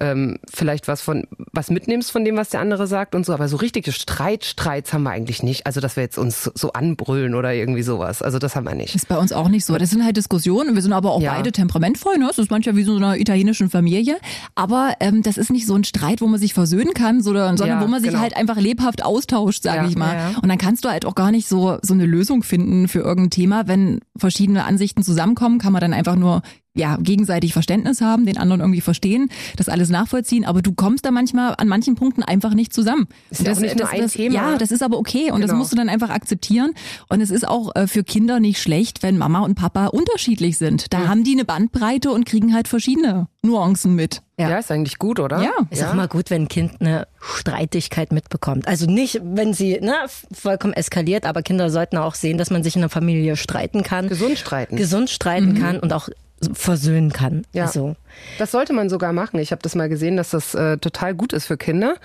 ähm, 0.00 0.38
vielleicht 0.52 0.88
was 0.88 1.00
von 1.02 1.24
was 1.52 1.70
mitnimmst 1.70 2.10
von 2.10 2.24
dem, 2.24 2.36
was 2.36 2.48
der 2.50 2.60
andere 2.60 2.86
sagt 2.86 3.14
und 3.14 3.26
so, 3.26 3.32
aber 3.34 3.48
so 3.48 3.56
richtige 3.56 3.92
Streitstreits 3.92 4.92
haben 4.92 5.02
wir 5.02 5.10
eigentlich 5.10 5.42
nicht. 5.42 5.66
Also 5.66 5.80
dass 5.80 5.96
wir 5.96 6.02
jetzt 6.02 6.18
uns 6.18 6.50
so 6.54 6.72
anbrüllen 6.72 7.34
oder 7.34 7.52
irgendwie 7.54 7.82
sowas. 7.82 8.22
Also 8.22 8.38
das 8.38 8.56
haben 8.56 8.64
wir 8.64 8.74
nicht. 8.74 8.94
Ist 8.94 9.08
bei 9.08 9.18
uns 9.18 9.32
auch 9.32 9.48
nicht 9.48 9.64
so. 9.64 9.76
Das 9.76 9.90
sind 9.90 10.04
halt 10.04 10.16
Diskussionen. 10.16 10.74
Wir 10.74 10.82
sind 10.82 10.92
aber 10.92 11.12
auch 11.12 11.20
Ja. 11.20 11.34
beide 11.34 11.52
temperamentvoll. 11.52 12.18
Ne? 12.18 12.26
Das 12.26 12.38
ist 12.38 12.50
manchmal 12.50 12.76
wie 12.76 12.84
so 12.84 12.96
in 12.96 13.04
einer 13.04 13.16
italienischen 13.18 13.68
Familie. 13.70 14.16
Aber 14.54 14.94
ähm, 15.00 15.22
das 15.22 15.36
ist 15.36 15.50
nicht 15.50 15.66
so 15.66 15.74
ein 15.74 15.84
Streit, 15.84 16.20
wo 16.20 16.26
man 16.26 16.40
sich 16.40 16.54
versöhnen 16.54 16.94
kann, 16.94 17.22
sondern, 17.22 17.56
sondern 17.56 17.80
Ja, 17.80 17.84
wo 17.84 17.88
man 17.90 18.00
sich 18.00 18.10
genau. 18.10 18.22
halt 18.22 18.36
einfach 18.36 18.56
lebhaft 18.56 19.04
austauscht, 19.04 19.62
sage 19.62 19.82
Ja. 19.82 19.88
ich 19.88 19.96
mal. 19.96 20.34
Und 20.42 20.48
dann 20.48 20.58
kannst 20.58 20.84
du 20.84 20.88
halt 20.88 21.04
auch 21.04 21.14
gar 21.14 21.30
nicht 21.30 21.48
so 21.48 21.78
so 21.82 21.94
eine 21.94 22.06
Lösung 22.06 22.42
finden 22.42 22.88
für 22.88 23.00
irgendein 23.00 23.30
Thema, 23.30 23.68
wenn 23.68 24.00
verschiedene 24.16 24.64
Ansichten 24.64 25.02
zusammenkommen, 25.02 25.58
kann 25.58 25.72
man 25.72 25.80
dann 25.80 25.92
einfach 25.92 26.16
nur 26.16 26.42
ja, 26.74 26.96
gegenseitig 27.00 27.52
Verständnis 27.52 28.00
haben, 28.00 28.24
den 28.24 28.38
anderen 28.38 28.60
irgendwie 28.60 28.80
verstehen, 28.80 29.28
das 29.56 29.68
alles 29.68 29.90
nachvollziehen, 29.90 30.44
aber 30.46 30.62
du 30.62 30.72
kommst 30.72 31.04
da 31.04 31.10
manchmal 31.10 31.54
an 31.58 31.68
manchen 31.68 31.96
Punkten 31.96 32.22
einfach 32.22 32.54
nicht 32.54 32.72
zusammen. 32.72 33.08
Ist 33.30 33.40
Und 33.40 33.46
ja 33.46 33.52
auch 33.52 33.58
nicht 33.60 33.78
nur 33.78 33.88
ein 33.90 34.08
Thema. 34.08 34.34
Ja, 34.34 34.56
das 34.58 34.70
ist 34.70 34.82
aber 34.82 34.98
okay 34.98 35.30
und 35.30 35.40
das 35.42 35.50
Genau. 35.50 35.58
musst 35.58 35.72
du 35.72 35.76
dann 35.76 35.88
einfach 35.90 36.08
akzeptieren. 36.10 36.72
Und 37.10 37.20
es 37.20 37.30
ist 37.30 37.46
auch 37.46 37.74
äh, 37.76 37.86
für 37.86 38.04
Kinder 38.04 38.40
nicht 38.40 38.60
schlecht, 38.60 39.02
wenn 39.02 39.18
Mama 39.18 39.40
und 39.40 39.54
Papa 39.54 39.88
unterschiedlich 39.88 40.56
sind. 40.56 40.92
Da 40.94 41.08
haben 41.08 41.24
die 41.24 41.32
eine 41.32 41.44
Bandbreite 41.44 42.10
und 42.10 42.24
kriegen 42.24 42.54
halt 42.54 42.68
verschiedene 42.68 43.26
Nuancen 43.42 43.94
mit. 43.94 44.22
Ja, 44.38 44.58
ist 44.58 44.70
eigentlich 44.72 44.98
gut, 44.98 45.20
oder? 45.20 45.42
Ja. 45.42 45.52
Ist 45.70 45.84
auch 45.84 45.92
immer 45.92 46.08
gut, 46.08 46.30
wenn 46.30 46.42
ein 46.44 46.48
Kind 46.48 46.80
eine 46.80 47.06
Streitigkeit 47.20 48.12
mitbekommt. 48.12 48.66
Also 48.66 48.86
nicht, 48.86 49.20
wenn 49.22 49.52
sie 49.52 49.78
ne, 49.80 49.94
vollkommen 50.32 50.72
eskaliert, 50.72 51.26
aber 51.26 51.42
Kinder 51.42 51.68
sollten 51.70 51.96
auch 51.98 52.14
sehen, 52.14 52.38
dass 52.38 52.50
man 52.50 52.62
sich 52.62 52.74
in 52.74 52.80
der 52.80 52.88
Familie 52.90 53.36
streiten 53.36 53.82
kann. 53.82 54.08
Gesund 54.08 54.38
streiten. 54.38 54.76
Gesund 54.76 55.10
streiten 55.10 55.54
kann 55.54 55.78
und 55.78 55.92
auch 55.92 56.08
versöhnen 56.52 57.12
kann. 57.12 57.44
Ja. 57.52 57.64
Also, 57.64 57.94
Das 58.38 58.50
sollte 58.50 58.72
man 58.72 58.88
sogar 58.88 59.12
machen. 59.12 59.38
Ich 59.40 59.52
habe 59.52 59.62
das 59.62 59.74
mal 59.74 59.88
gesehen, 59.88 60.16
dass 60.16 60.30
das 60.30 60.54
äh, 60.54 60.78
total 60.78 61.14
gut 61.14 61.32
ist 61.32 61.46
für 61.46 61.56
Kinder, 61.56 61.96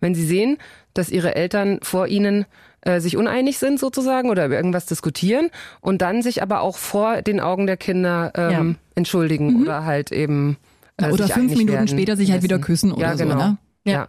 wenn 0.00 0.14
sie 0.14 0.26
sehen, 0.26 0.58
dass 0.94 1.10
ihre 1.10 1.34
Eltern 1.36 1.78
vor 1.82 2.06
ihnen 2.06 2.44
äh, 2.82 3.00
sich 3.00 3.16
uneinig 3.16 3.58
sind 3.58 3.80
sozusagen 3.80 4.30
oder 4.30 4.46
über 4.46 4.56
irgendwas 4.56 4.86
diskutieren 4.86 5.50
und 5.80 6.02
dann 6.02 6.22
sich 6.22 6.42
aber 6.42 6.60
auch 6.60 6.76
vor 6.76 7.22
den 7.22 7.40
Augen 7.40 7.66
der 7.66 7.76
Kinder 7.76 8.32
ähm, 8.36 8.50
Ja. 8.50 8.74
entschuldigen 8.94 9.62
oder 9.62 9.84
halt 9.84 10.12
eben 10.12 10.56
äh, 10.96 11.10
Oder 11.10 11.24
sich 11.24 11.34
fünf 11.34 11.52
Minuten 11.52 11.68
werden 11.72 11.88
später 11.88 12.16
sich 12.16 12.30
halt 12.30 12.42
wieder 12.42 12.58
küssen 12.58 12.92
oder 12.92 13.02
ja, 13.02 13.16
so, 13.16 13.24
genau. 13.24 13.36
ne? 13.36 13.58
Ja. 13.84 13.92
Ja. 13.92 14.08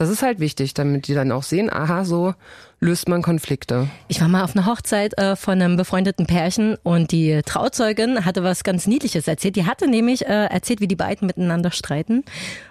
Das 0.00 0.10
ist 0.10 0.22
halt 0.22 0.38
wichtig, 0.38 0.74
damit 0.74 1.08
die 1.08 1.14
dann 1.14 1.32
auch 1.32 1.42
sehen, 1.42 1.72
aha, 1.72 2.04
so 2.04 2.32
löst 2.78 3.08
man 3.08 3.20
Konflikte. 3.20 3.88
Ich 4.06 4.20
war 4.20 4.28
mal 4.28 4.44
auf 4.44 4.54
einer 4.54 4.64
Hochzeit 4.64 5.18
äh, 5.18 5.34
von 5.34 5.60
einem 5.60 5.76
befreundeten 5.76 6.24
Pärchen 6.24 6.76
und 6.84 7.10
die 7.10 7.40
Trauzeugin 7.44 8.24
hatte 8.24 8.44
was 8.44 8.62
ganz 8.62 8.86
Niedliches 8.86 9.26
erzählt. 9.26 9.56
Die 9.56 9.66
hatte 9.66 9.88
nämlich 9.88 10.24
äh, 10.24 10.46
erzählt, 10.46 10.80
wie 10.80 10.86
die 10.86 10.94
beiden 10.94 11.26
miteinander 11.26 11.72
streiten. 11.72 12.24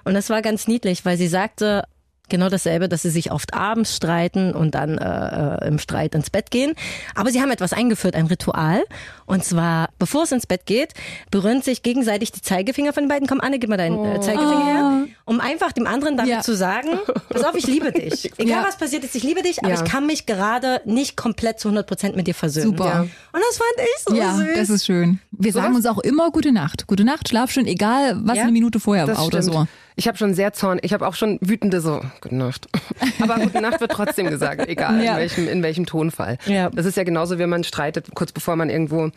Und 0.05 0.13
das 0.13 0.29
war 0.29 0.41
ganz 0.41 0.69
niedlich, 0.69 1.03
weil 1.03 1.17
sie 1.17 1.27
sagte, 1.27 1.83
genau 2.29 2.49
dasselbe, 2.49 2.89
dass 2.89 3.01
sie 3.03 3.09
sich 3.09 3.31
oft 3.31 3.53
abends 3.53 3.95
streiten 3.95 4.53
und 4.53 4.75
dann 4.75 4.97
äh, 4.97 5.65
äh, 5.65 5.67
im 5.67 5.79
Streit 5.79 6.15
ins 6.15 6.29
Bett 6.29 6.51
gehen. 6.51 6.73
Aber 7.15 7.31
sie 7.31 7.41
haben 7.41 7.51
etwas 7.51 7.73
eingeführt, 7.73 8.15
ein 8.15 8.27
Ritual. 8.27 8.83
Und 9.25 9.43
zwar, 9.43 9.89
bevor 9.99 10.23
es 10.23 10.31
ins 10.31 10.45
Bett 10.47 10.65
geht, 10.65 10.93
berühren 11.31 11.61
sich 11.61 11.83
gegenseitig 11.83 12.31
die 12.31 12.41
Zeigefinger 12.41 12.93
von 12.93 13.03
den 13.03 13.09
beiden. 13.09 13.27
Komm, 13.27 13.41
Anne, 13.41 13.59
gib 13.59 13.69
mal 13.69 13.77
deinen 13.77 14.03
äh, 14.05 14.19
Zeigefinger 14.21 14.65
her. 14.65 15.05
Um 15.25 15.39
einfach 15.41 15.71
dem 15.73 15.85
anderen 15.87 16.15
damit 16.17 16.31
Ja. 16.31 16.41
zu 16.41 16.55
sagen, 16.55 16.89
pass 17.29 17.43
auf, 17.43 17.55
ich 17.55 17.67
liebe 17.67 17.91
dich. 17.91 18.31
Egal 18.37 18.61
Ja. 18.61 18.65
was 18.67 18.77
passiert 18.77 19.03
ist, 19.03 19.15
ich 19.15 19.23
liebe 19.23 19.41
dich, 19.41 19.59
aber 19.63 19.73
Ja. 19.73 19.83
ich 19.83 19.89
kann 19.89 20.05
mich 20.05 20.25
gerade 20.25 20.81
nicht 20.85 21.17
komplett 21.17 21.59
zu 21.59 21.67
100 21.67 21.85
Prozent 21.87 22.15
mit 22.15 22.27
dir 22.27 22.35
versöhnen. 22.35 22.67
Super. 22.67 23.01
Und 23.33 23.41
das 23.49 23.57
fand 23.57 23.71
ich 23.79 24.03
so 24.07 24.15
Ja, 24.15 24.33
süß. 24.35 24.47
das 24.55 24.69
ist 24.69 24.85
schön. 24.85 25.19
Wir 25.31 25.51
sagen 25.51 25.75
uns 25.75 25.85
auch 25.85 25.99
immer 25.99 26.31
gute 26.31 26.51
Nacht. 26.51 26.87
Gute 26.87 27.03
Nacht, 27.03 27.27
schlaf 27.29 27.51
schön, 27.51 27.67
egal 27.67 28.17
was 28.23 28.37
eine 28.37 28.51
Minute 28.51 28.79
vorher 28.79 29.07
war 29.07 29.25
oder 29.25 29.41
so. 29.43 29.67
Ich 29.99 30.07
habe 30.07 30.15
schon 30.15 30.35
sehr 30.35 30.53
zorn, 30.53 30.77
ich 30.83 30.93
habe 30.93 31.07
auch 31.07 31.15
schon 31.15 31.39
wütende 31.41 31.81
so, 31.81 32.01
gute 32.21 32.35
Nacht. 32.35 32.67
Aber 33.19 33.35
gute 33.39 33.59
Nacht 33.61 33.81
wird 33.81 33.91
trotzdem 33.91 34.29
gesagt, 34.29 34.67
egal 34.69 35.03
Ja. 35.03 35.13
in 35.13 35.17
welchem 35.17 35.47
in 35.49 35.63
welchem 35.63 35.85
Tonfall. 35.87 36.37
Ja. 36.45 36.69
Das 36.69 36.85
ist 36.85 36.97
ja 36.97 37.03
genauso, 37.03 37.39
wie 37.39 37.45
man 37.47 37.63
streitet, 37.63 38.05
kurz 38.13 38.31
bevor 38.31 38.55
man 38.55 38.69
irgendwo 38.69 39.09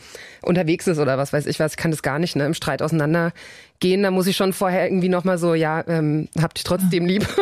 unterwegs 0.42 0.86
ist 0.86 0.98
oder 0.98 1.18
was 1.18 1.34
weiß 1.34 1.44
ich 1.46 1.60
was, 1.60 1.72
ich 1.72 1.76
kann 1.76 1.90
das 1.90 2.02
gar 2.02 2.18
nicht, 2.18 2.34
ne, 2.34 2.46
im 2.46 2.54
Streit 2.54 2.80
auseinandergehen, 2.80 4.02
da 4.02 4.10
muss 4.10 4.26
ich 4.26 4.36
schon 4.36 4.54
vorher 4.54 4.86
irgendwie 4.86 5.10
noch 5.10 5.24
mal 5.24 5.36
so, 5.36 5.52
ja, 5.54 5.84
ähm, 5.86 6.28
hab 6.40 6.54
dich 6.54 6.64
trotzdem 6.64 7.04
lieb. 7.04 7.28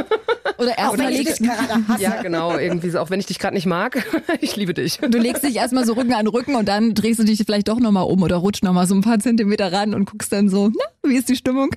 Oder 0.58 0.76
erst 0.76 0.96
mal 0.96 1.08
legst, 1.12 1.40
ja, 2.00 2.20
genau, 2.20 2.58
irgendwie 2.58 2.90
so, 2.90 2.98
auch 2.98 3.10
wenn 3.10 3.20
ich 3.20 3.26
dich 3.26 3.38
gerade 3.38 3.54
nicht 3.54 3.66
mag, 3.66 4.04
ich 4.40 4.56
liebe 4.56 4.74
dich. 4.74 4.96
du 4.96 5.16
legst 5.18 5.44
dich 5.44 5.54
erstmal 5.54 5.84
so 5.84 5.92
Rücken 5.92 6.12
an 6.14 6.26
Rücken 6.26 6.56
und 6.56 6.66
dann 6.66 6.94
drehst 6.94 7.20
du 7.20 7.24
dich 7.24 7.40
vielleicht 7.46 7.68
doch 7.68 7.78
nochmal 7.78 8.02
um 8.04 8.22
oder 8.24 8.36
rutscht 8.36 8.64
nochmal 8.64 8.88
so 8.88 8.96
ein 8.96 9.02
paar 9.02 9.20
Zentimeter 9.20 9.72
ran 9.72 9.94
und 9.94 10.10
guckst 10.10 10.32
dann 10.32 10.48
so, 10.48 10.72
na, 10.76 11.08
wie 11.08 11.14
ist 11.16 11.28
die 11.28 11.36
Stimmung? 11.36 11.70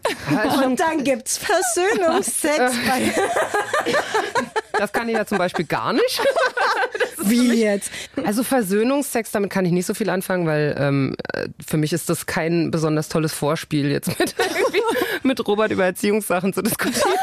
Und 0.65 0.79
dann 0.79 1.03
gibt's 1.03 1.37
Versöhnungsex 1.51 2.57
bei 2.87 3.11
Das 4.79 4.91
kann 4.91 5.07
ich 5.09 5.15
ja 5.15 5.25
zum 5.25 5.37
Beispiel 5.37 5.65
gar 5.65 5.93
nicht. 5.93 6.21
Wie 7.23 7.61
jetzt? 7.61 7.91
Also 8.23 8.43
Versöhnungsex, 8.43 9.29
damit 9.31 9.51
kann 9.51 9.63
ich 9.65 9.71
nicht 9.71 9.85
so 9.85 9.93
viel 9.93 10.09
anfangen, 10.09 10.47
weil 10.47 10.75
ähm, 10.79 11.15
äh, 11.33 11.49
für 11.65 11.77
mich 11.77 11.93
ist 11.93 12.09
das 12.09 12.25
kein 12.25 12.71
besonders 12.71 13.07
tolles 13.07 13.31
Vorspiel, 13.33 13.91
jetzt 13.91 14.17
mit, 14.17 14.33
mit 15.23 15.47
Robert 15.47 15.71
über 15.71 15.85
Erziehungssachen 15.85 16.51
zu 16.53 16.63
diskutieren. 16.63 17.13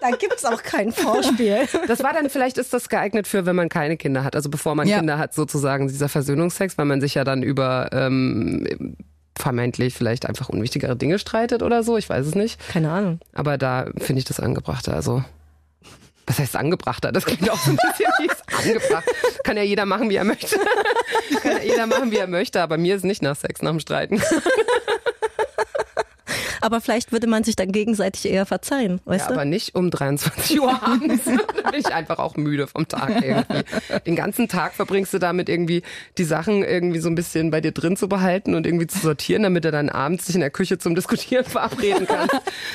Da 0.00 0.10
gibt's 0.10 0.44
auch 0.44 0.62
kein 0.62 0.92
Vorspiel. 0.92 1.68
Das 1.88 2.02
war 2.02 2.12
dann, 2.12 2.28
vielleicht 2.30 2.58
ist 2.58 2.72
das 2.72 2.88
geeignet 2.88 3.26
für, 3.26 3.46
wenn 3.46 3.56
man 3.56 3.68
keine 3.68 3.96
Kinder 3.96 4.22
hat. 4.24 4.36
Also 4.36 4.48
bevor 4.48 4.74
man 4.74 4.86
Ja. 4.86 4.98
Kinder 4.98 5.18
hat, 5.18 5.34
sozusagen 5.34 5.88
dieser 5.88 6.08
Versöhnungsex, 6.08 6.76
weil 6.78 6.86
man 6.86 7.00
sich 7.00 7.14
ja 7.14 7.24
dann 7.24 7.42
über 7.42 7.88
ähm, 7.92 8.96
vermeintlich 9.42 9.94
vielleicht 9.94 10.26
einfach 10.26 10.48
unwichtigere 10.48 10.96
Dinge 10.96 11.18
streitet 11.18 11.62
oder 11.62 11.82
so. 11.82 11.98
Ich 11.98 12.08
weiß 12.08 12.26
es 12.26 12.34
nicht. 12.34 12.58
Keine 12.68 12.90
Ahnung. 12.90 13.20
Aber 13.34 13.58
da 13.58 13.86
finde 13.98 14.20
ich 14.20 14.24
das 14.24 14.40
angebrachter. 14.40 14.94
Also, 14.94 15.24
was 16.26 16.38
heißt 16.38 16.56
angebrachter? 16.56 17.12
Das 17.12 17.26
klingt 17.26 17.50
auch 17.50 17.58
so 17.58 17.70
ein 17.70 17.76
bisschen 17.76 18.10
wie 18.20 18.28
es 18.28 18.66
angebracht. 18.66 19.04
Kann 19.44 19.56
ja 19.56 19.62
jeder 19.64 19.84
machen, 19.84 20.08
wie 20.08 20.16
er 20.16 20.24
möchte. 20.24 20.56
Kann 21.42 21.56
ja 21.58 21.62
jeder 21.62 21.86
machen, 21.86 22.10
wie 22.10 22.16
er 22.16 22.28
möchte. 22.28 22.62
Aber 22.62 22.78
mir 22.78 22.94
ist 22.96 23.04
nicht 23.04 23.22
nach 23.22 23.36
Sex, 23.36 23.60
nach 23.62 23.72
dem 23.72 23.80
Streiten. 23.80 24.22
Aber 26.62 26.80
vielleicht 26.80 27.12
würde 27.12 27.26
man 27.26 27.44
sich 27.44 27.56
dann 27.56 27.72
gegenseitig 27.72 28.24
eher 28.30 28.46
verzeihen, 28.46 29.00
weißt 29.04 29.22
Ja, 29.24 29.28
du? 29.28 29.34
aber 29.34 29.44
nicht 29.44 29.74
um 29.74 29.90
23 29.90 30.60
Uhr 30.60 30.82
abends. 30.82 31.24
da 31.64 31.70
bin 31.70 31.80
ich 31.80 31.92
einfach 31.92 32.18
auch 32.18 32.36
müde 32.36 32.66
vom 32.66 32.88
Tag 32.88 33.22
irgendwie. 33.22 33.64
Den 34.06 34.16
ganzen 34.16 34.48
Tag 34.48 34.74
verbringst 34.74 35.12
du 35.12 35.18
damit 35.18 35.48
irgendwie 35.48 35.82
die 36.18 36.24
Sachen 36.24 36.62
irgendwie 36.64 37.00
so 37.00 37.08
ein 37.08 37.14
bisschen 37.14 37.50
bei 37.50 37.60
dir 37.60 37.72
drin 37.72 37.96
zu 37.96 38.08
behalten 38.08 38.54
und 38.54 38.66
irgendwie 38.66 38.86
zu 38.86 38.98
sortieren, 38.98 39.42
damit 39.42 39.64
du 39.64 39.70
dann 39.70 39.88
abends 39.88 40.26
dich 40.26 40.34
in 40.36 40.40
der 40.40 40.50
Küche 40.50 40.78
zum 40.78 40.94
Diskutieren 40.94 41.44
verabreden 41.44 42.06
kannst. 42.06 42.34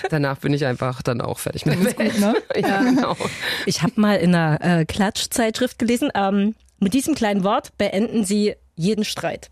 Danach 0.09 0.37
bin 0.39 0.53
ich 0.53 0.65
einfach 0.65 1.01
dann 1.01 1.21
auch 1.21 1.39
fertig 1.39 1.65
mit 1.65 1.79
der 1.79 1.97
Welt. 1.97 2.19
ne? 2.19 2.35
Ja, 2.57 2.81
genau. 2.81 3.15
Ich 3.65 3.81
habe 3.83 3.93
mal 3.95 4.15
in 4.15 4.35
einer 4.35 4.79
äh, 4.79 4.85
Klatschzeitschrift 4.85 5.79
gelesen, 5.79 6.09
ähm, 6.15 6.55
mit 6.79 6.93
diesem 6.93 7.15
kleinen 7.15 7.43
Wort 7.43 7.77
beenden 7.77 8.25
sie 8.25 8.55
jeden 8.75 9.05
Streit. 9.05 9.49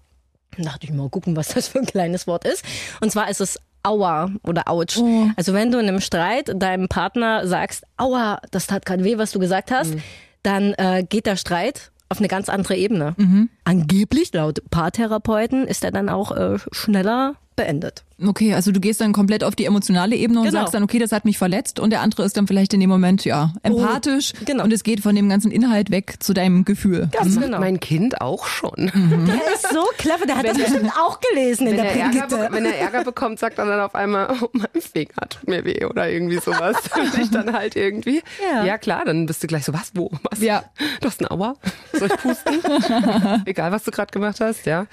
Da 0.58 0.64
dachte 0.64 0.86
ich 0.86 0.94
mal 0.94 1.10
gucken, 1.10 1.36
was 1.36 1.50
das 1.50 1.68
für 1.68 1.80
ein 1.80 1.86
kleines 1.86 2.28
Wort 2.28 2.46
ist. 2.46 2.64
Und 3.02 3.12
zwar 3.12 3.30
ist 3.30 3.42
es 3.42 3.60
Aua 3.86 4.32
oder 4.44 4.68
Autsch. 4.68 4.98
Oh. 4.98 5.28
Also 5.36 5.54
wenn 5.54 5.72
du 5.72 5.78
in 5.80 5.88
einem 5.88 6.02
Streit 6.02 6.52
deinem 6.62 6.88
Partner 6.88 7.48
sagst, 7.48 7.84
Aua, 7.98 8.40
das 8.52 8.68
tat 8.68 8.86
gerade 8.86 9.04
weh, 9.04 9.18
was 9.18 9.32
du 9.32 9.40
gesagt 9.40 9.72
hast, 9.72 9.94
Mhm. 9.96 10.02
dann 10.44 10.74
äh, 10.74 11.06
geht 11.08 11.26
der 11.26 11.36
Streit 11.38 11.92
auf 12.10 12.20
eine 12.20 12.28
ganz 12.28 12.50
andere 12.50 12.76
Ebene. 12.76 13.14
Mhm. 13.18 13.50
Angeblich, 13.64 14.32
laut 14.34 14.60
Paartherapeuten, 14.70 15.66
ist 15.68 15.84
er 15.84 15.92
dann 15.92 16.10
auch 16.10 16.32
äh, 16.32 16.58
schneller 16.72 17.36
beendet. 17.56 18.04
Okay, 18.26 18.54
also 18.54 18.72
du 18.72 18.80
gehst 18.80 19.02
dann 19.02 19.12
komplett 19.12 19.44
auf 19.44 19.56
die 19.56 19.66
emotionale 19.66 20.16
Ebene 20.16 20.40
und 20.40 20.46
Genau. 20.46 20.60
sagst 20.60 20.74
dann, 20.74 20.84
okay, 20.84 21.00
das 21.00 21.12
hat 21.12 21.26
mich 21.26 21.38
verletzt 21.38 21.80
und 21.82 21.90
der 21.90 22.00
andere 22.02 22.24
ist 22.24 22.38
dann 22.38 22.48
vielleicht 22.48 22.74
in 22.74 22.80
dem 22.80 22.90
Moment, 22.90 23.26
ja, 23.26 23.54
empathisch 23.64 24.32
genau. 24.46 24.64
und 24.64 24.72
es 24.72 24.84
geht 24.84 25.02
von 25.02 25.16
dem 25.16 25.28
ganzen 25.28 25.52
Inhalt 25.52 25.92
weg 25.92 26.16
zu 26.20 26.34
deinem 26.34 26.64
Gefühl. 26.64 27.10
Ganz 27.12 27.36
Macht 27.36 27.46
genau. 27.46 27.60
mein 27.60 27.80
Kind 27.82 28.22
auch 28.22 28.46
schon. 28.48 28.92
Der 29.28 29.54
ist 29.54 29.70
so 29.74 29.84
clever, 29.98 30.26
der 30.26 30.38
hat 30.38 30.48
das 30.48 30.58
bestimmt 30.58 30.92
auch 30.98 31.20
gelesen 31.20 31.68
in 31.68 31.76
Wenn 31.78 31.84
der 31.84 31.92
er, 31.94 32.06
Ärger, 32.06 32.28
Brigitte. 32.28 32.48
wenn 32.52 32.66
er 32.66 32.78
Ärger 32.80 33.04
bekommt, 33.04 33.40
sagt 33.40 33.58
er 33.58 33.66
dann 33.66 33.82
auf 33.82 33.96
einmal, 33.96 34.34
oh, 34.42 34.48
mein 34.54 34.82
Finger 34.82 35.28
tut 35.30 35.48
mir 35.50 35.66
weh 35.66 35.84
oder 35.86 36.10
irgendwie 36.10 36.38
sowas. 36.40 36.78
Und 36.98 37.18
ich 37.22 37.30
dann 37.32 37.52
halt 37.54 37.76
irgendwie, 37.76 38.22
Ja. 38.54 38.64
ja. 38.64 38.78
klar, 38.78 39.04
dann 39.06 39.26
bist 39.26 39.44
du 39.44 39.48
gleich 39.48 39.66
so, 39.66 39.74
was, 39.74 39.92
wo, 39.94 40.10
was? 40.30 40.40
Ja. 40.42 40.64
Du 41.02 41.08
hast 41.08 41.20
einen 41.20 41.32
Aua? 41.32 41.56
Soll 41.92 42.08
ich 42.08 42.18
pusten? 42.18 42.62
Egal, 43.46 43.72
was 43.74 43.84
du 43.84 43.92
gerade 43.92 44.12
gemacht 44.12 44.40
hast, 44.40 44.66
ja. 44.66 44.86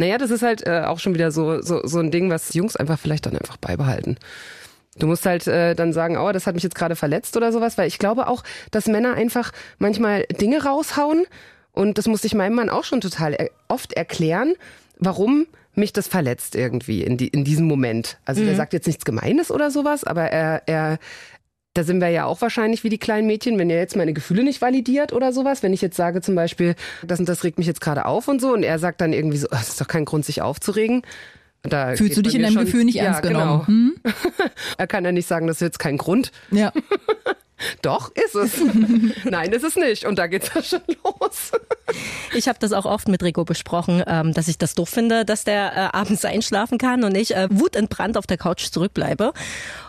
Naja, 0.00 0.16
das 0.16 0.30
ist 0.30 0.42
halt 0.42 0.66
äh, 0.66 0.84
auch 0.86 0.98
schon 0.98 1.12
wieder 1.12 1.30
so, 1.30 1.60
so, 1.60 1.86
so 1.86 1.98
ein 1.98 2.10
Ding, 2.10 2.30
was 2.30 2.54
Jungs 2.54 2.74
einfach 2.74 2.98
vielleicht 2.98 3.26
dann 3.26 3.36
einfach 3.36 3.58
beibehalten. 3.58 4.16
Du 4.98 5.06
musst 5.06 5.26
halt 5.26 5.46
äh, 5.46 5.74
dann 5.74 5.92
sagen, 5.92 6.16
oh, 6.16 6.32
das 6.32 6.46
hat 6.46 6.54
mich 6.54 6.64
jetzt 6.64 6.74
gerade 6.74 6.96
verletzt 6.96 7.36
oder 7.36 7.52
sowas, 7.52 7.76
weil 7.76 7.86
ich 7.86 7.98
glaube 7.98 8.26
auch, 8.26 8.42
dass 8.70 8.86
Männer 8.86 9.12
einfach 9.12 9.52
manchmal 9.78 10.24
Dinge 10.40 10.64
raushauen 10.64 11.26
und 11.72 11.98
das 11.98 12.06
musste 12.06 12.26
ich 12.26 12.34
meinem 12.34 12.54
Mann 12.54 12.70
auch 12.70 12.84
schon 12.84 13.02
total 13.02 13.34
er 13.34 13.50
oft 13.68 13.92
erklären, 13.92 14.54
warum 14.98 15.46
mich 15.74 15.92
das 15.92 16.08
verletzt 16.08 16.56
irgendwie 16.56 17.02
in, 17.02 17.18
die, 17.18 17.28
in 17.28 17.44
diesem 17.44 17.66
Moment. 17.66 18.18
Also 18.24 18.42
der 18.42 18.56
sagt 18.56 18.72
jetzt 18.72 18.86
nichts 18.86 19.04
Gemeines 19.04 19.50
oder 19.50 19.70
sowas, 19.70 20.02
aber 20.04 20.22
er, 20.22 20.62
er, 20.66 20.98
da 21.74 21.84
sind 21.84 22.00
wir 22.00 22.08
ja 22.08 22.24
auch 22.24 22.40
wahrscheinlich 22.40 22.82
wie 22.84 22.88
die 22.88 22.98
kleinen 22.98 23.26
Mädchen, 23.26 23.58
wenn 23.58 23.70
er 23.70 23.78
jetzt 23.78 23.94
meine 23.96 24.12
Gefühle 24.12 24.42
nicht 24.42 24.60
validiert 24.60 25.12
oder 25.12 25.32
sowas. 25.32 25.62
Wenn 25.62 25.72
ich 25.72 25.80
jetzt 25.80 25.96
sage 25.96 26.20
zum 26.20 26.34
Beispiel, 26.34 26.74
das 27.06 27.20
und 27.20 27.28
das 27.28 27.44
regt 27.44 27.58
mich 27.58 27.66
jetzt 27.66 27.80
gerade 27.80 28.06
auf 28.06 28.26
und 28.28 28.40
so 28.40 28.52
und 28.52 28.62
er 28.64 28.78
sagt 28.78 29.00
dann 29.00 29.12
irgendwie 29.12 29.36
so, 29.36 29.46
"Ah, 29.50 29.58
das 29.58 29.68
ist 29.70 29.80
doch 29.80 29.86
kein 29.88 30.04
Grund, 30.04 30.24
sich 30.24 30.42
aufzuregen. 30.42 31.02
Da 31.62 31.94
Fühlst 31.94 32.16
du 32.16 32.22
dich 32.22 32.34
in 32.34 32.42
deinem 32.42 32.54
schon- 32.54 32.64
Gefühl 32.64 32.84
nicht 32.84 32.94
ja, 32.96 33.04
ernst 33.04 33.22
Genau. 33.22 33.64
genommen? 33.64 33.94
Hm? 34.04 34.12
Er 34.78 34.86
kann 34.86 35.04
ja 35.04 35.12
nicht 35.12 35.26
sagen, 35.28 35.46
das 35.46 35.56
ist 35.56 35.60
jetzt 35.60 35.78
kein 35.78 35.96
Grund. 35.98 36.32
Ja. 36.50 36.72
Doch, 37.82 38.10
ist 38.14 38.34
es. 38.34 38.52
Nein, 39.24 39.52
ist 39.52 39.64
es 39.64 39.76
nicht. 39.76 40.04
Und 40.06 40.18
da 40.18 40.26
geht's 40.26 40.50
ja 40.54 40.62
schon 40.62 40.80
los. 41.04 41.52
Ich 42.34 42.48
habe 42.48 42.58
das 42.58 42.72
auch 42.72 42.84
oft 42.86 43.08
mit 43.08 43.22
Rico 43.22 43.44
besprochen, 43.44 44.02
ähm, 44.06 44.32
dass 44.32 44.48
ich 44.48 44.58
das 44.58 44.74
doof 44.74 44.88
finde, 44.88 45.24
dass 45.24 45.44
der 45.44 45.72
äh, 45.76 45.96
abends 45.96 46.24
einschlafen 46.24 46.78
kann 46.78 47.04
und 47.04 47.16
ich 47.16 47.34
äh, 47.36 47.48
wutentbrannt 47.50 48.16
auf 48.16 48.26
der 48.26 48.38
Couch 48.38 48.70
zurückbleibe. 48.70 49.32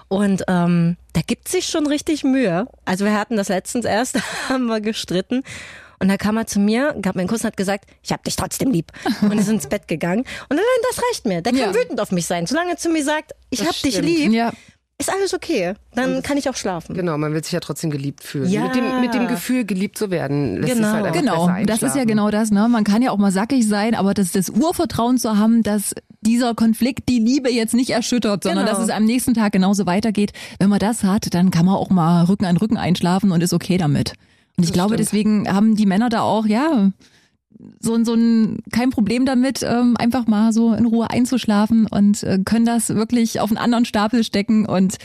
Und 0.07 0.43
ähm, 0.47 0.97
da 1.13 1.21
gibt 1.25 1.47
sich 1.47 1.67
schon 1.67 1.87
richtig 1.87 2.23
Mühe. 2.23 2.67
Also 2.85 3.05
wir 3.05 3.13
hatten 3.17 3.37
das 3.37 3.49
letztens 3.49 3.85
erst, 3.85 4.17
haben 4.49 4.65
wir 4.65 4.81
gestritten. 4.81 5.43
Und 5.99 6.07
da 6.07 6.17
kam 6.17 6.35
er 6.35 6.47
zu 6.47 6.59
mir, 6.59 6.95
gab 6.99 7.13
mir 7.13 7.21
einen 7.21 7.29
Kuss 7.29 7.41
und 7.41 7.45
hat 7.47 7.57
gesagt, 7.57 7.85
ich 8.01 8.11
hab 8.11 8.23
dich 8.23 8.35
trotzdem 8.35 8.71
lieb. 8.71 8.91
Und 9.21 9.37
ist 9.37 9.47
ins 9.49 9.67
Bett 9.67 9.87
gegangen. 9.87 10.21
Und 10.49 10.57
dann, 10.57 10.65
das 10.89 10.99
reicht 11.03 11.27
mir. 11.27 11.43
Der 11.43 11.51
kann 11.53 11.61
Ja. 11.61 11.75
wütend 11.75 12.01
auf 12.01 12.11
mich 12.11 12.25
sein. 12.25 12.47
Solange 12.47 12.71
er 12.71 12.77
zu 12.77 12.89
mir 12.89 13.03
sagt, 13.03 13.33
ich 13.51 13.59
Das 13.59 13.67
hab 13.67 13.75
dich 13.83 13.93
stimmt. 13.93 14.07
lieb, 14.07 14.31
ja. 14.33 14.51
Ist 15.01 15.11
alles 15.11 15.33
okay. 15.33 15.73
Dann 15.93 16.21
kann 16.23 16.37
ich 16.37 16.49
auch 16.49 16.55
schlafen. 16.55 16.95
Genau, 16.95 17.17
man 17.17 17.33
will 17.33 17.43
sich 17.43 17.51
ja 17.53 17.59
trotzdem 17.59 17.89
geliebt 17.91 18.23
fühlen. 18.23 18.49
Ja. 18.49 18.63
Mit, 18.63 18.75
dem, 18.75 19.01
mit 19.01 19.13
dem 19.13 19.27
Gefühl, 19.27 19.65
geliebt 19.65 19.97
zu 19.97 20.09
werden, 20.11 20.57
lässt 20.61 20.75
Genau. 20.75 20.87
es 20.87 20.93
halt 20.93 21.05
einfach 21.05 21.19
Genau, 21.19 21.49
das 21.65 21.81
ist 21.83 21.95
ja 21.95 22.05
genau 22.05 22.31
das. 22.31 22.51
Ne? 22.51 22.67
Man 22.69 22.83
kann 22.83 23.01
ja 23.01 23.11
auch 23.11 23.17
mal 23.17 23.31
sackig 23.31 23.67
sein, 23.67 23.95
aber 23.95 24.13
das, 24.13 24.31
das 24.31 24.49
Urvertrauen 24.49 25.17
zu 25.17 25.37
haben, 25.37 25.63
dass 25.63 25.93
dieser 26.21 26.53
Konflikt 26.55 27.09
die 27.09 27.19
Liebe 27.19 27.51
jetzt 27.51 27.73
nicht 27.73 27.89
erschüttert, 27.89 28.43
sondern 28.43 28.65
Genau. 28.65 28.77
dass 28.77 28.85
es 28.85 28.91
am 28.91 29.03
nächsten 29.05 29.33
Tag 29.33 29.51
genauso 29.53 29.85
weitergeht. 29.85 30.31
Wenn 30.59 30.69
man 30.69 30.79
das 30.79 31.03
hat, 31.03 31.33
dann 31.33 31.51
kann 31.51 31.65
man 31.65 31.75
auch 31.75 31.89
mal 31.89 32.23
Rücken 32.25 32.45
an 32.45 32.57
Rücken 32.57 32.77
einschlafen 32.77 33.31
und 33.31 33.41
ist 33.41 33.53
okay 33.53 33.77
damit. 33.77 34.13
Und 34.57 34.63
ich 34.65 34.73
glaube, 34.73 34.93
stimmt. 34.93 34.99
deswegen 35.07 35.51
haben 35.51 35.75
die 35.75 35.85
Männer 35.85 36.09
da 36.09 36.21
auch, 36.21 36.45
ja, 36.45 36.91
so, 37.79 38.03
so 38.03 38.13
ein 38.13 38.59
kein 38.71 38.89
Problem 38.89 39.25
damit, 39.25 39.63
ähm, 39.63 39.95
einfach 39.97 40.27
mal 40.27 40.53
so 40.53 40.73
in 40.73 40.85
Ruhe 40.85 41.09
einzuschlafen 41.09 41.87
und 41.87 42.23
äh, 42.23 42.39
können 42.43 42.65
das 42.65 42.89
wirklich 42.89 43.39
auf 43.39 43.49
einen 43.49 43.57
anderen 43.57 43.85
Stapel 43.85 44.23
stecken 44.23 44.65
und 44.65 44.97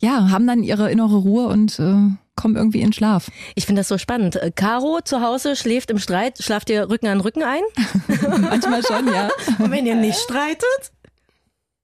ja, 0.00 0.30
haben 0.30 0.46
dann 0.46 0.62
ihre 0.62 0.90
innere 0.90 1.16
Ruhe 1.16 1.46
und 1.48 1.78
äh, 1.78 1.96
kommen 2.36 2.56
irgendwie 2.56 2.80
in 2.80 2.92
Schlaf. 2.92 3.30
Ich 3.54 3.66
finde 3.66 3.80
das 3.80 3.88
so 3.88 3.98
spannend. 3.98 4.36
Äh, 4.36 4.50
Caro 4.54 5.00
zu 5.04 5.20
Hause 5.20 5.56
schläft 5.56 5.90
im 5.90 5.98
Streit, 5.98 6.38
schlaft 6.42 6.70
ihr 6.70 6.88
Rücken 6.88 7.06
an 7.06 7.20
Rücken 7.20 7.42
ein? 7.42 7.62
Manchmal 8.40 8.82
schon, 8.84 9.06
ja. 9.08 9.28
Und 9.58 9.70
wenn 9.70 9.86
ihr 9.86 9.96
nicht 9.96 10.18
streitet? 10.18 10.92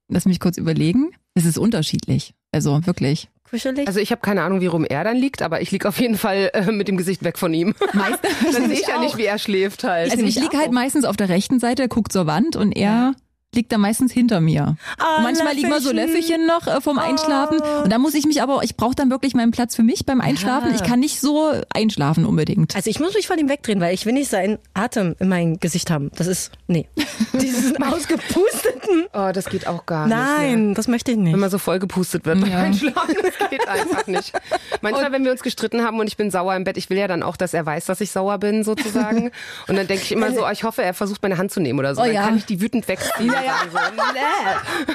Lass 0.09 0.25
mich 0.27 0.40
kurz 0.40 0.57
überlegen. 0.57 1.11
Es 1.35 1.45
ist 1.45 1.59
unterschiedlich. 1.59 2.35
Also 2.53 2.85
wirklich. 2.87 3.29
Kuschelig? 3.51 3.87
Also 3.89 4.01
ich 4.01 4.11
habe 4.13 4.21
keine 4.21 4.43
Ahnung, 4.43 4.61
wie 4.61 4.67
rum 4.67 4.85
er 4.85 5.05
dann 5.05 5.17
liegt, 5.17 5.43
aber 5.43 5.61
ich 5.61 5.71
lieg 5.71 5.87
auf 5.87 6.01
jeden 6.01 6.17
Fall 6.17 6.51
äh, 6.55 6.71
mit 6.71 6.89
dem 6.89 6.97
Gesicht 6.97 7.25
weg 7.25 7.39
von 7.39 7.53
ihm. 7.53 7.75
Meistens, 7.93 8.31
Dann 8.53 8.69
sehe 8.69 8.81
ich 8.81 8.87
ja 8.87 8.99
nicht, 9.01 9.17
wie 9.17 9.25
er 9.25 9.39
schläft 9.39 9.85
halt. 9.85 10.13
also 10.13 10.25
ich 10.25 10.39
liege 10.39 10.57
halt 10.57 10.73
meistens 10.73 11.05
auf 11.05 11.17
der 11.17 11.29
rechten 11.29 11.59
Seite, 11.59 11.89
guckt 11.89 12.13
zur 12.13 12.27
Wand 12.27 12.57
und 12.57 12.73
er 12.73 13.15
liegt 13.55 13.73
dann 13.73 13.81
meistens 13.81 14.13
hinter 14.13 14.41
mir. 14.41 14.77
Ah, 14.99 15.17
Und 15.19 15.25
manchmal 15.25 15.55
liegen 15.55 15.69
mal 15.71 15.81
so 15.81 15.91
Löffelchen. 15.93 16.47
Noch 16.47 16.67
äh, 16.67 16.81
vom 16.81 16.99
Einschlafen. 16.99 17.61
Und 17.61 17.91
da 17.93 17.99
muss 17.99 18.15
ich 18.15 18.25
mich 18.25 18.43
aber, 18.43 18.63
ich 18.63 18.77
brauche 18.77 18.95
dann 18.95 19.11
wirklich 19.11 19.35
meinen 19.35 19.51
Platz 19.51 19.75
für 19.75 19.83
mich 19.83 20.07
beim 20.07 20.21
Einschlafen. 20.21 20.71
Ja. 20.71 20.77
Ich 20.77 20.85
kann 20.85 21.01
nicht 21.01 21.21
so 21.21 21.53
einschlafen 21.75 22.25
unbedingt. 22.27 22.77
Also 22.77 22.89
ich 22.91 23.01
muss 23.01 23.15
mich 23.15 23.27
von 23.27 23.39
ihm 23.39 23.49
wegdrehen, 23.49 23.81
weil 23.81 23.93
ich 23.93 24.07
will 24.07 24.13
nicht 24.13 24.31
seinen 24.31 24.59
Atem 24.75 25.17
in 25.19 25.29
mein 25.29 25.59
Gesicht 25.59 25.91
haben. 25.91 26.11
Das 26.17 26.29
ist, 26.29 26.53
nee. 26.69 26.87
Diesen 27.33 27.83
ausgepusteten. 27.83 29.07
oh, 29.13 29.31
das 29.33 29.47
geht 29.47 29.67
auch 29.67 29.85
gar 29.85 30.07
nicht. 30.07 30.17
Mehr. 30.17 30.27
Nein, 30.27 30.75
das 30.75 30.87
möchte 30.87 31.11
ich 31.11 31.17
nicht. 31.17 31.33
Wenn 31.33 31.41
man 31.41 31.51
so 31.51 31.59
voll 31.59 31.81
gepustet 31.81 32.25
wird 32.27 32.41
beim 32.41 32.51
Ja. 32.51 32.59
Einschlafen, 32.59 33.17
das 33.23 33.51
geht 33.51 33.69
einfach 33.69 34.07
nicht. 34.07 34.33
Manchmal, 34.81 35.11
wenn 35.11 35.25
wir 35.25 35.33
uns 35.33 35.43
gestritten 35.43 35.83
haben 35.85 35.99
und 35.99 36.07
ich 36.07 36.17
bin 36.17 36.31
sauer 36.31 36.55
im 36.55 36.63
Bett, 36.65 36.77
ich 36.77 36.89
will 36.89 36.99
ja 36.99 37.09
dann 37.09 37.25
auch, 37.25 37.37
dass 37.37 37.53
er 37.53 37.67
weiß, 37.67 37.87
dass 37.87 38.01
ich 38.01 38.13
sauer 38.13 38.39
bin, 38.39 38.63
sozusagen. 38.63 39.33
Und 39.67 39.77
dann 39.77 39.89
denke 39.89 40.05
ich 40.05 40.13
immer 40.13 40.33
so, 40.33 40.47
oh, 40.47 40.51
ich 40.51 40.63
hoffe, 40.63 40.83
er 40.83 40.95
versucht 40.95 41.21
meine 41.23 41.37
Hand 41.37 41.51
zu 41.51 41.61
nehmen 41.61 41.81
oder 41.81 41.97
so. 41.97 42.01
Oh 42.01 42.05
dann 42.05 42.15
ja. 42.15 42.25
kann 42.25 42.37
ich 42.37 42.45
die 42.47 42.61
wütend 42.61 42.87
wegziehen. 42.87 43.33
Ja, 43.44 43.61
ja. 43.64 44.62
So, 44.85 44.92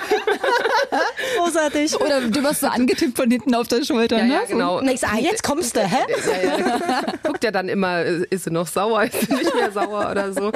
Großartig. 1.44 2.00
Oder 2.00 2.22
du 2.22 2.44
wirst 2.44 2.62
so 2.62 2.68
angetippt 2.68 3.18
von 3.18 3.30
hinten 3.30 3.54
auf 3.56 3.68
der 3.68 3.84
Schulter. 3.84 4.18
ja, 4.18 4.24
ne? 4.24 4.34
ja, 4.34 4.44
genau. 4.48 4.78
Und 4.80 4.88
ich 4.90 5.00
sag, 5.00 5.14
ah, 5.14 5.20
jetzt 5.20 5.44
kommst 5.44 5.76
du, 5.76 5.82
hä? 5.82 5.98
Ja, 6.08 6.50
ja. 6.50 7.02
Guckt 7.24 7.44
ja 7.44 7.52
dann 7.52 7.70
immer, 7.70 8.04
ist 8.04 8.46
sie 8.46 8.52
noch 8.52 8.68
sauer, 8.68 9.04
ist 9.04 9.22
sie 9.28 9.34
nicht 9.34 9.54
mehr 9.56 9.72
sauer 9.72 10.10
oder 10.12 10.34
so. 10.34 10.52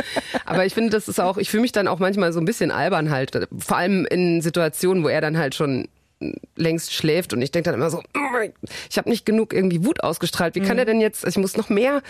Aber 0.45 0.65
ich 0.65 0.73
finde, 0.73 0.89
das 0.91 1.08
ist 1.08 1.19
auch, 1.19 1.38
ich 1.38 1.49
fühle 1.49 1.62
mich 1.62 1.71
dann 1.71 1.88
auch 1.88 1.99
manchmal 1.99 2.34
so 2.34 2.39
ein 2.39 2.45
bisschen 2.45 2.71
albern 2.71 3.10
halt. 3.12 3.47
Vor 3.58 3.78
allem 3.78 4.06
in 4.06 4.41
Situationen, 4.41 5.04
wo 5.04 5.08
er 5.10 5.21
dann 5.21 5.38
halt 5.38 5.56
schon 5.56 5.88
längst 6.58 6.93
schläft 6.93 7.32
und 7.32 7.41
ich 7.41 7.52
denke 7.52 7.69
dann 7.71 7.80
immer 7.80 7.89
so, 7.89 8.04
ich 8.89 8.97
habe 8.97 9.10
nicht 9.10 9.25
genug 9.25 9.54
irgendwie 9.54 9.86
Wut 9.86 10.04
ausgestrahlt. 10.04 10.54
Wie 10.56 10.60
kann 10.60 10.73
Mhm. 10.73 10.80
er 10.80 10.86
denn 10.86 11.02
jetzt, 11.02 11.25
ich 11.25 11.38
muss 11.38 11.56
noch 11.56 11.69
mehr 11.69 12.02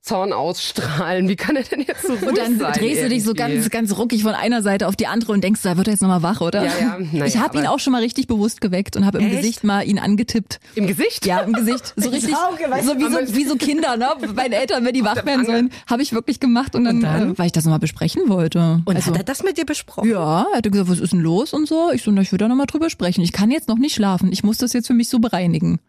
Zorn 0.00 0.32
ausstrahlen. 0.32 1.28
Wie 1.28 1.36
kann 1.36 1.56
er 1.56 1.64
denn 1.64 1.80
jetzt 1.80 2.02
so 2.02 2.14
ruhig 2.14 2.22
Und 2.22 2.38
dann 2.38 2.58
sein 2.58 2.72
drehst 2.72 3.02
du 3.02 3.08
dich 3.08 3.24
so 3.24 3.34
ganz, 3.34 3.68
ganz 3.68 3.96
ruckig 3.98 4.22
von 4.22 4.32
einer 4.32 4.62
Seite 4.62 4.86
auf 4.86 4.96
die 4.96 5.06
andere 5.06 5.32
und 5.32 5.42
denkst, 5.42 5.60
da 5.62 5.76
wird 5.76 5.88
er 5.88 5.92
jetzt 5.92 6.00
nochmal 6.00 6.22
wach, 6.22 6.40
oder? 6.40 6.64
Ja, 6.64 6.72
ja, 6.80 6.98
na 7.12 7.26
ich 7.26 7.36
habe 7.36 7.58
ihn 7.58 7.66
auch 7.66 7.78
schon 7.78 7.92
mal 7.92 8.00
richtig 8.02 8.26
bewusst 8.26 8.60
geweckt 8.60 8.96
und 8.96 9.04
habe 9.04 9.18
im? 9.18 9.30
Gesicht 9.30 9.64
mal 9.64 9.86
ihn 9.86 9.98
angetippt. 9.98 10.60
Im 10.76 10.86
Gesicht? 10.86 11.26
Ja, 11.26 11.40
im 11.40 11.52
Gesicht. 11.52 11.94
So 12.08 12.10
richtig, 12.10 12.34
Auge, 12.34 12.64
so 12.82 12.96
wie 12.98 13.26
so, 13.26 13.34
wie 13.34 13.44
so 13.48 13.56
Kinder, 13.56 13.96
ne? 13.96 14.08
Bei 14.34 14.44
den 14.44 14.52
Eltern, 14.52 14.84
wenn 14.84 14.94
die 14.94 15.04
wach 15.04 15.26
werden 15.26 15.44
sollen, 15.44 15.70
habe 15.88 16.00
ich 16.02 16.12
wirklich 16.12 16.40
gemacht 16.40 16.74
und 16.74 16.84
dann, 16.84 16.96
Und 16.96 17.02
dann? 17.02 17.32
Äh, 17.32 17.38
weil 17.38 17.46
ich 17.46 17.52
das 17.52 17.64
nochmal 17.64 17.80
besprechen 17.80 18.28
wollte. 18.28 18.80
Und 18.84 18.96
also, 18.96 19.10
hat 19.10 19.16
er 19.18 19.24
das 19.24 19.42
mit 19.42 19.58
dir 19.58 19.66
besprochen? 19.66 20.08
ja, 20.08 20.46
er 20.52 20.58
hatte 20.58 20.70
gesagt, 20.70 20.88
was 20.90 21.00
ist 21.00 21.12
denn 21.12 21.20
los 21.20 21.52
und 21.52 21.66
so. 21.68 21.90
Ich 21.92 22.02
so, 22.02 22.10
na, 22.10 22.22
ich 22.22 22.32
würde 22.32 22.44
da 22.44 22.48
nochmal 22.48 22.66
drüber 22.66 22.88
sprechen. 22.88 23.22
Ich 23.22 23.32
kann 23.32 23.50
jetzt 23.50 23.68
noch 23.68 23.78
nicht 23.78 23.94
schlafen. 23.94 24.32
Ich 24.32 24.42
muss 24.44 24.58
das 24.58 24.72
jetzt 24.72 24.86
für 24.86 24.94
mich 24.94 25.08
so 25.08 25.18
bereinigen. 25.18 25.80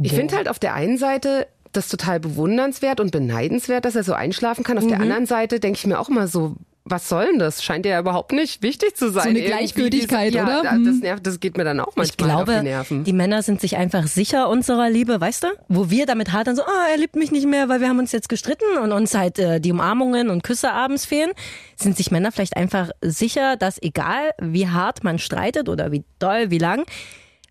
Ich 0.00 0.12
finde 0.12 0.36
halt 0.36 0.48
auf 0.48 0.58
der 0.58 0.74
einen 0.74 0.98
Seite 0.98 1.46
das 1.76 1.88
total 1.88 2.20
bewundernswert 2.20 3.00
und 3.00 3.10
beneidenswert, 3.12 3.84
dass 3.84 3.96
er 3.96 4.04
so 4.04 4.12
einschlafen 4.14 4.64
kann. 4.64 4.78
Auf 4.78 4.84
Mhm. 4.84 4.88
der 4.88 5.00
anderen 5.00 5.26
Seite 5.26 5.60
denke 5.60 5.78
ich 5.78 5.86
mir 5.86 5.98
auch 6.00 6.08
immer 6.08 6.26
so, 6.28 6.54
was 6.88 7.08
soll 7.08 7.26
denn 7.26 7.40
das? 7.40 7.64
Scheint 7.64 7.84
ja 7.84 7.98
überhaupt 7.98 8.30
nicht 8.30 8.62
wichtig 8.62 8.94
zu 8.96 9.10
sein. 9.10 9.24
So 9.24 9.28
eine 9.30 9.42
Gleichgültigkeit, 9.42 10.32
diese, 10.32 10.44
oder? 10.44 10.62
Ja, 10.62 10.70
Hm. 10.70 10.84
das, 10.84 10.96
nervt, 11.00 11.26
das 11.26 11.40
geht 11.40 11.56
mir 11.56 11.64
dann 11.64 11.80
auch 11.80 11.88
Ich 11.88 11.96
manchmal 11.96 12.30
auf 12.30 12.44
glaube, 12.44 12.58
die 12.60 12.64
Nerven. 12.68 13.02
die 13.02 13.12
Männer 13.12 13.42
sind 13.42 13.60
sich 13.60 13.76
einfach 13.76 14.06
sicher 14.06 14.48
unserer 14.48 14.88
Liebe, 14.88 15.20
weißt 15.20 15.42
du? 15.42 15.48
Wo 15.68 15.90
wir 15.90 16.06
damit 16.06 16.32
hadern, 16.32 16.54
so, 16.54 16.62
ah, 16.62 16.86
er 16.92 16.96
liebt 16.96 17.16
mich 17.16 17.32
nicht 17.32 17.46
mehr, 17.46 17.68
weil 17.68 17.80
wir 17.80 17.88
haben 17.88 17.98
uns 17.98 18.12
jetzt 18.12 18.28
gestritten 18.28 18.78
und 18.80 18.92
uns 18.92 19.14
halt 19.16 19.40
äh, 19.40 19.60
die 19.60 19.72
Umarmungen 19.72 20.30
und 20.30 20.44
Küsse 20.44 20.70
abends 20.70 21.04
fehlen, 21.06 21.32
sind 21.74 21.96
sich 21.96 22.12
Männer 22.12 22.30
vielleicht 22.30 22.56
einfach 22.56 22.90
sicher, 23.00 23.56
dass 23.56 23.82
egal 23.82 24.30
wie 24.40 24.68
hart 24.68 25.02
man 25.02 25.18
streitet 25.18 25.68
oder 25.68 25.90
wie 25.90 26.04
doll, 26.20 26.52
wie 26.52 26.58
lang, 26.58 26.84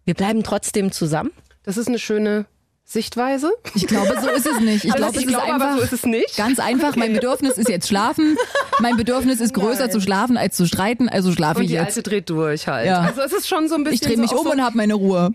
wir 0.05 0.13
bleiben 0.13 0.43
trotzdem 0.43 0.93
zusammen. 0.93 1.31
Das 1.63 1.75
ist 1.75 1.89
eine 1.89 1.99
schöne 1.99 2.45
Sichtweise. 2.87 3.51
Ich 3.73 3.87
glaube, 3.87 4.15
so 4.21 4.29
ist 4.29 4.45
es 4.45 4.59
nicht. 4.59 4.85
Ich 4.85 4.93
Also 4.93 4.97
glaube, 5.03 5.11
ich 5.13 5.17
es 5.17 5.23
ist 5.23 5.27
glaube 5.29 5.53
aber, 5.53 5.65
einfach 5.65 5.77
so 5.77 5.83
ist 5.83 5.93
es 5.93 6.05
nicht. 6.05 6.37
ganz 6.37 6.59
einfach. 6.59 6.95
Mein 6.95 7.13
Bedürfnis 7.13 7.57
ist 7.57 7.67
jetzt 7.67 7.87
schlafen. 7.87 8.37
Mein 8.79 8.95
Bedürfnis 8.95 9.41
ist 9.41 9.53
größer 9.55 9.89
zu 9.89 9.99
schlafen 9.99 10.37
als 10.37 10.55
zu 10.55 10.67
streiten, 10.67 11.09
also 11.09 11.31
schlafe 11.31 11.57
Und 11.57 11.63
ich 11.63 11.69
die 11.69 11.73
jetzt. 11.75 11.97
Alte 11.97 12.03
dreht 12.03 12.29
durch 12.29 12.67
halt. 12.67 12.85
Ja. 12.87 13.01
Also 13.01 13.21
es 13.21 13.33
ist 13.33 13.47
schon 13.47 13.67
so 13.67 13.75
ein 13.75 13.83
bisschen 13.83 13.95
Ich 13.95 14.01
drehe 14.01 14.17
mich 14.17 14.29
so 14.29 14.37
um 14.37 14.43
so, 14.45 14.51
und 14.51 14.61
habe 14.63 14.77
meine 14.77 14.93
Ruhe. 14.93 15.31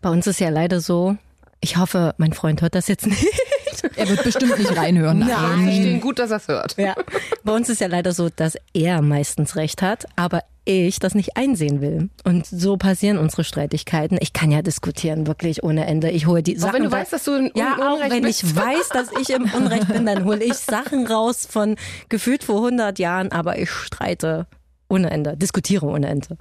Bei 0.00 0.08
uns 0.10 0.26
ist 0.26 0.40
ja 0.40 0.48
leider 0.48 0.80
so, 0.80 1.16
ich 1.60 1.76
hoffe, 1.76 2.14
mein 2.16 2.32
Freund 2.32 2.62
hört 2.62 2.74
das 2.74 2.88
jetzt 2.88 3.06
nicht. 3.06 3.26
Er 3.96 4.08
wird 4.08 4.22
bestimmt 4.24 4.58
nicht 4.58 4.76
reinhören. 4.76 5.20
Wir 5.20 5.26
Nein. 5.36 5.62
verstehen 5.64 6.00
gut, 6.00 6.18
dass 6.18 6.30
er 6.30 6.36
es 6.38 6.48
hört. 6.48 6.76
Ja. 6.78 6.94
Bei 7.44 7.52
uns 7.52 7.68
ist 7.68 7.80
ja 7.80 7.86
leider 7.86 8.12
so, 8.12 8.28
dass 8.34 8.56
er 8.74 9.02
meistens 9.02 9.56
recht 9.56 9.82
hat, 9.82 10.06
aber 10.16 10.42
ich 10.64 10.98
das 10.98 11.14
nicht 11.14 11.36
einsehen 11.36 11.80
will. 11.80 12.10
Und 12.24 12.44
so 12.46 12.76
passieren 12.76 13.16
unsere 13.16 13.42
Streitigkeiten. 13.42 14.18
Ich 14.20 14.34
kann 14.34 14.50
ja 14.50 14.60
diskutieren, 14.60 15.26
wirklich 15.26 15.62
ohne 15.62 15.86
Ende. 15.86 16.10
Ich 16.10 16.26
hole 16.26 16.42
die 16.42 16.56
Sachen. 16.56 16.74
wenn 16.74 16.82
du 16.84 16.92
weißt, 16.92 17.12
dass 17.12 17.24
du 17.24 17.32
in 17.36 17.50
Ja, 17.54 17.74
Un- 17.76 17.82
auch 17.82 17.94
Unrecht 17.94 18.10
wenn 18.12 18.22
bist. 18.22 18.42
ich 18.44 18.54
weiß, 18.54 18.88
dass 18.90 19.08
ich 19.20 19.30
im 19.30 19.44
Unrecht 19.54 19.88
bin, 19.88 20.04
dann 20.04 20.24
hole 20.24 20.44
ich 20.44 20.54
Sachen 20.54 21.06
raus 21.06 21.46
von 21.50 21.76
gefühlt 22.10 22.44
vor 22.44 22.56
100 22.56 22.98
Jahren, 22.98 23.32
aber 23.32 23.58
ich 23.58 23.70
streite 23.70 24.46
ohne 24.90 25.10
Ende, 25.10 25.36
diskutiere 25.38 25.86
ohne 25.86 26.06
Ende. 26.08 26.36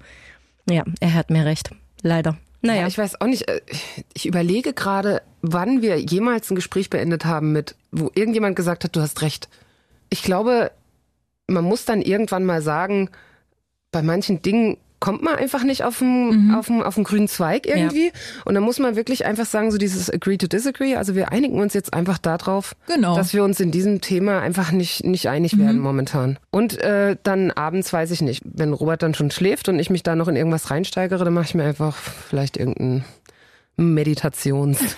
Ja, 0.70 0.84
er 1.00 1.14
hat 1.14 1.30
mir 1.30 1.46
recht. 1.46 1.70
Leider. 2.02 2.38
Naja. 2.68 2.82
Ja, 2.82 2.88
ich 2.88 2.98
weiß 2.98 3.20
auch 3.22 3.28
nicht. 3.28 3.48
äh, 3.48 3.62
Ich 4.14 4.26
überlege 4.26 4.74
gerade, 4.74 5.22
wann 5.42 5.82
wir 5.82 5.98
jemals 6.00 6.50
ein 6.52 6.56
Gespräch 6.56 6.90
beendet 6.90 7.26
haben 7.26 7.52
mit, 7.52 7.76
wo 7.92 8.12
irgendjemand 8.16 8.56
gesagt 8.56 8.84
hat, 8.84 8.96
du 8.96 9.02
hast 9.02 9.22
recht. 9.22 9.50
Ich 10.10 10.24
glaube, 10.24 10.72
man 11.48 11.64
muss 11.64 11.86
dann 11.86 12.02
irgendwann 12.02 12.46
mal 12.46 12.62
sagen, 12.62 13.10
bei 13.92 14.02
manchen 14.02 14.42
Dingen 14.42 14.78
kommt 15.00 15.22
man 15.22 15.36
einfach 15.36 15.64
nicht 15.64 15.84
auf 15.84 16.00
den, 16.00 16.54
auf 16.56 16.68
den, 16.68 16.82
auf 16.82 16.96
den 16.96 17.04
grünen 17.04 17.28
Zweig 17.28 17.68
irgendwie. 17.68 18.12
Und 18.46 18.56
dann 18.56 18.64
muss 18.64 18.80
man 18.80 18.96
wirklich 18.96 19.26
einfach 19.26 19.46
sagen, 19.46 19.72
so 19.72 19.78
dieses 19.78 20.10
Agree 20.12 20.38
to 20.38 20.48
Disagree. 20.48 20.96
Also 20.96 21.14
wir 21.14 21.32
einigen 21.32 21.60
uns 21.60 21.74
jetzt 21.76 21.94
einfach 21.94 22.18
darauf, 22.18 22.76
Genau. 22.88 23.16
dass 23.16 23.34
wir 23.34 23.44
uns 23.44 23.60
in 23.60 23.70
diesem 23.72 24.02
Thema 24.02 24.40
einfach 24.42 24.72
nicht, 24.72 25.04
nicht 25.04 25.30
einig 25.30 25.58
werden 25.60 25.80
momentan. 25.80 26.40
Und 26.50 26.80
äh, 26.82 27.16
dann 27.22 27.52
abends 27.52 27.94
weiß 27.94 28.10
ich 28.12 28.22
nicht, 28.22 28.42
wenn 28.46 28.74
Robert 28.74 29.04
dann 29.04 29.14
schon 29.14 29.30
schläft 29.30 29.70
und 29.70 29.78
ich 29.80 29.90
mich 29.90 30.02
da 30.04 30.16
noch 30.16 30.28
in 30.28 30.36
irgendwas 30.36 30.72
reinsteigere, 30.72 31.24
dann 31.24 31.34
mache 31.34 31.46
ich 31.46 31.56
mir 31.56 31.64
einfach 31.66 31.96
vielleicht 31.96 32.58
irgendein 32.58 33.06
Meditations. 33.76 34.80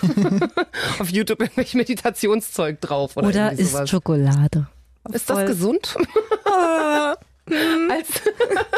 auf 0.98 1.10
YouTube 1.10 1.40
irgendwelch 1.40 1.74
Meditationszeug 1.74 2.80
drauf. 2.80 3.16
Oder, 3.16 3.28
Oder 3.28 3.52
ist 3.52 3.72
sowas. 3.72 3.90
Schokolade. 3.90 4.66
Ist 5.12 5.28
das 5.28 5.56
voll- 5.56 5.78
gesund? 7.50 7.90
Als 7.90 8.08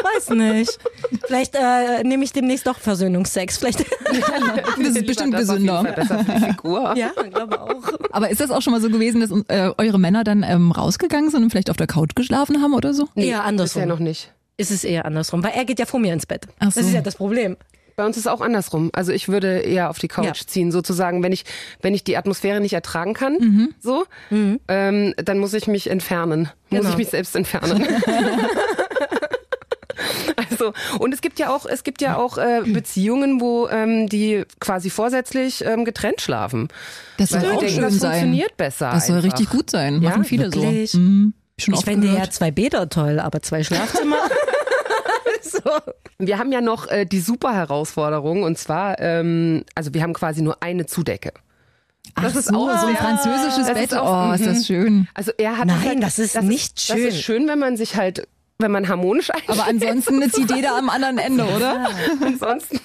Weiß 0.03 0.29
nicht. 0.31 0.79
Vielleicht 1.25 1.55
äh, 1.55 2.03
nehme 2.03 2.23
ich 2.23 2.33
demnächst 2.33 2.67
doch 2.67 2.79
Versöhnungsex. 2.79 3.57
Vielleicht. 3.57 3.85
Das 4.77 4.95
ist 4.95 5.05
bestimmt 5.07 5.35
gesünder. 5.35 5.83
Besser 5.83 6.19
für 6.23 6.31
die 6.31 6.45
Figur. 6.45 6.93
ja, 6.97 7.11
ich 7.25 7.33
glaube 7.33 7.59
auch. 7.61 7.81
Aber 8.11 8.29
ist 8.29 8.39
das 8.41 8.51
auch 8.51 8.61
schon 8.61 8.73
mal 8.73 8.81
so 8.81 8.89
gewesen, 8.89 9.21
dass 9.21 9.31
äh, 9.47 9.71
eure 9.77 9.99
Männer 9.99 10.23
dann 10.23 10.43
ähm, 10.43 10.71
rausgegangen 10.71 11.29
sind 11.31 11.43
und 11.43 11.49
vielleicht 11.49 11.69
auf 11.69 11.77
der 11.77 11.87
Couch 11.87 12.15
geschlafen 12.15 12.61
haben 12.61 12.73
oder 12.73 12.93
so? 12.93 13.03
eher 13.15 13.23
Bisher 13.23 13.43
andersrum. 13.43 13.87
noch 13.87 13.99
nicht. 13.99 14.31
Ist 14.57 14.71
es 14.71 14.83
eher 14.83 15.05
andersrum, 15.05 15.43
weil 15.43 15.51
er 15.55 15.65
geht 15.65 15.79
ja 15.79 15.85
vor 15.85 15.99
mir 15.99 16.13
ins 16.13 16.25
Bett. 16.25 16.47
Ach 16.59 16.71
so. 16.71 16.79
Das 16.79 16.87
ist 16.87 16.93
ja 16.93 17.01
das 17.01 17.15
Problem. 17.15 17.57
Bei 17.95 18.05
uns 18.05 18.17
ist 18.17 18.23
es 18.25 18.27
auch 18.27 18.41
andersrum. 18.41 18.89
Also 18.93 19.11
ich 19.11 19.29
würde 19.29 19.59
eher 19.59 19.89
auf 19.89 19.99
die 19.99 20.07
Couch 20.07 20.25
Ja. 20.41 20.47
ziehen, 20.47 20.71
sozusagen, 20.71 21.21
wenn 21.23 21.31
ich, 21.31 21.45
wenn 21.81 21.93
ich 21.93 22.03
die 22.03 22.17
Atmosphäre 22.17 22.59
nicht 22.59 22.73
ertragen 22.73 23.13
kann, 23.13 23.33
Mhm. 23.39 23.73
so, 23.79 24.05
ähm, 24.67 25.13
dann 25.17 25.37
muss 25.39 25.53
ich 25.53 25.67
mich 25.67 25.89
entfernen. 25.89 26.49
Muss 26.69 26.79
Genau. 26.81 26.89
ich 26.91 26.97
mich 26.97 27.09
selbst 27.09 27.35
entfernen. 27.35 27.85
Also, 30.35 30.73
und 30.99 31.13
es 31.13 31.21
gibt 31.21 31.39
ja 31.39 31.49
auch, 31.55 31.65
es 31.65 31.83
gibt 31.83 32.01
ja 32.01 32.17
auch 32.17 32.37
äh, 32.37 32.61
Beziehungen, 32.65 33.39
wo 33.39 33.67
ähm, 33.69 34.09
die 34.09 34.43
quasi 34.59 34.89
vorsätzlich 34.89 35.63
ähm, 35.63 35.85
getrennt 35.85 36.19
schlafen. 36.21 36.67
Das 37.17 37.29
soll 37.29 37.41
auch 37.41 37.59
denken, 37.59 37.67
schön 37.75 37.81
das 37.83 37.95
sein. 37.95 38.11
funktioniert 38.11 38.57
besser. 38.57 38.91
Das 38.91 39.07
soll 39.07 39.17
einfach. 39.17 39.31
richtig 39.33 39.49
gut 39.49 39.69
sein. 39.69 40.01
Ja, 40.01 40.09
Machen 40.11 40.23
viele 40.25 40.45
wirklich? 40.53 40.91
so. 40.91 40.99
Mhm. 40.99 41.33
Schon 41.59 41.75
Ich 41.75 41.81
fände 41.85 42.07
ja 42.07 42.29
zwei 42.29 42.49
Bäder 42.51 42.89
toll, 42.89 43.19
aber 43.19 43.41
zwei 43.43 43.63
Schlafzimmer. 43.63 44.17
so. 45.51 45.59
Wir 46.19 46.37
haben 46.39 46.51
ja 46.51 46.61
noch 46.61 46.87
äh, 46.89 47.05
die 47.05 47.19
super 47.19 47.53
Herausforderung 47.53 48.43
und 48.43 48.57
zwar, 48.57 48.99
ähm, 48.99 49.63
also 49.75 49.93
wir 49.93 50.01
haben 50.01 50.13
quasi 50.13 50.41
nur 50.41 50.61
eine 50.63 50.85
Zudecke. 50.85 51.33
Ach 52.15 52.23
das 52.23 52.35
ist 52.35 52.49
so, 52.49 52.55
auch 52.69 52.79
so 52.79 52.87
ein 52.87 52.95
französisches 52.97 53.65
das 53.67 53.73
Bett. 53.73 53.91
ist 53.91 53.97
auch- 53.97 54.29
oh, 54.29 54.33
ist 54.33 54.45
das 54.45 54.59
mhm. 54.59 54.63
schön. 54.63 55.07
Also 55.13 55.31
er 55.37 55.57
hat 55.57 55.67
Nein, 55.67 55.81
halt, 55.81 56.03
das 56.03 56.19
ist 56.19 56.39
nicht 56.41 56.89
Das 56.89 56.97
schön. 56.97 57.07
ist 57.07 57.21
schön, 57.21 57.47
wenn 57.47 57.59
man 57.59 57.77
sich 57.77 57.95
halt, 57.95 58.27
wenn 58.59 58.71
man 58.71 58.87
harmonisch 58.87 59.29
einschläft. 59.29 59.59
Aber 59.59 59.67
ansonsten 59.69 60.21
ist 60.21 60.37
die 60.37 60.41
Idee 60.43 60.61
da 60.61 60.77
am 60.77 60.89
anderen 60.89 61.17
Ende, 61.17 61.43
oder? 61.43 61.89
ansonsten, 62.21 62.79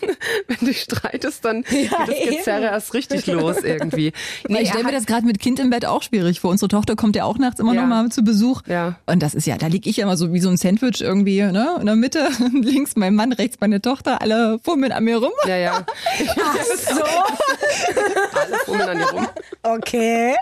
wenn 0.48 0.56
du 0.66 0.74
streitest, 0.74 1.44
dann 1.44 1.62
geht 1.62 1.92
das 1.92 2.08
eben. 2.08 2.36
Gezerre 2.36 2.64
erst 2.64 2.94
richtig 2.94 3.26
los 3.26 3.58
irgendwie. 3.62 4.12
Weil 4.48 4.62
ich 4.62 4.70
stelle 4.70 4.84
mir 4.84 4.92
das 4.92 5.06
gerade 5.06 5.24
mit 5.26 5.38
Kind 5.38 5.60
im 5.60 5.70
Bett 5.70 5.84
auch 5.86 6.02
schwierig 6.02 6.40
vor. 6.40 6.50
Unsere 6.50 6.68
Tochter 6.68 6.96
kommt 6.96 7.14
ja 7.16 7.24
auch 7.24 7.38
nachts 7.38 7.60
immer 7.60 7.74
Ja. 7.74 7.82
noch 7.82 7.88
mal 7.88 8.08
zu 8.08 8.22
Besuch. 8.24 8.62
Ja. 8.66 8.98
Und 9.06 9.22
das 9.22 9.34
ist 9.34 9.46
ja, 9.46 9.56
da 9.56 9.66
lieg 9.68 9.86
ich 9.86 9.98
ja 9.98 10.04
immer 10.04 10.16
so 10.16 10.32
wie 10.32 10.40
so 10.40 10.48
ein 10.48 10.56
Sandwich 10.56 11.00
irgendwie, 11.00 11.42
ne? 11.42 11.76
In 11.78 11.86
der 11.86 11.94
Mitte, 11.96 12.28
links 12.52 12.96
mein 12.96 13.14
Mann, 13.14 13.32
rechts 13.32 13.58
meine 13.60 13.80
Tochter, 13.80 14.20
alle 14.20 14.58
fummeln 14.64 14.90
an 14.92 15.04
mir 15.04 15.18
rum. 15.18 15.32
Ja, 15.46 15.56
ja. 15.56 15.86
Ach 16.40 16.56
so. 16.64 17.02
Alle 18.38 18.56
fummeln 18.64 18.88
an 18.88 18.98
dir 18.98 19.10
rum. 19.10 19.26
Okay. 19.62 20.34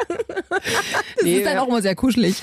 Das 0.48 0.60
Nee, 1.22 1.38
ist 1.38 1.46
dann 1.46 1.54
ja. 1.54 1.60
auch 1.62 1.68
immer 1.68 1.82
sehr 1.82 1.94
kuschelig. 1.94 2.36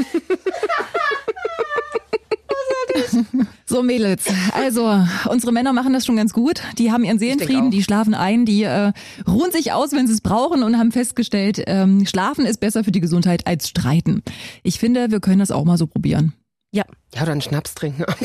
So 3.65 3.81
Mädels, 3.81 4.25
also 4.51 5.03
unsere 5.29 5.51
Männer 5.51 5.73
machen 5.73 5.93
das 5.93 6.05
schon 6.05 6.17
ganz 6.17 6.33
gut. 6.33 6.61
Die 6.77 6.91
haben 6.91 7.03
ihren 7.03 7.17
Seelenfrieden, 7.17 7.71
die 7.71 7.81
schlafen 7.81 8.13
ein, 8.13 8.45
die 8.45 8.63
äh, 8.63 8.91
ruhen 9.27 9.51
sich 9.51 9.71
aus, 9.71 9.93
wenn 9.93 10.05
sie 10.05 10.13
es 10.13 10.21
brauchen 10.21 10.63
und 10.63 10.77
haben 10.77 10.91
festgestellt, 10.91 11.63
ähm, 11.65 12.05
Schlafen 12.05 12.45
ist 12.45 12.59
besser 12.59 12.83
für 12.83 12.91
die 12.91 12.99
Gesundheit 12.99 13.47
als 13.47 13.69
Streiten. 13.69 14.21
Ich 14.61 14.79
finde, 14.79 15.11
wir 15.11 15.21
können 15.21 15.39
das 15.39 15.49
auch 15.49 15.63
mal 15.63 15.77
so 15.77 15.87
probieren. 15.87 16.33
Ja. 16.71 16.83
Ja, 17.15 17.23
oder 17.23 17.31
einen 17.31 17.41
Schnaps 17.41 17.73
trinken. 17.73 18.05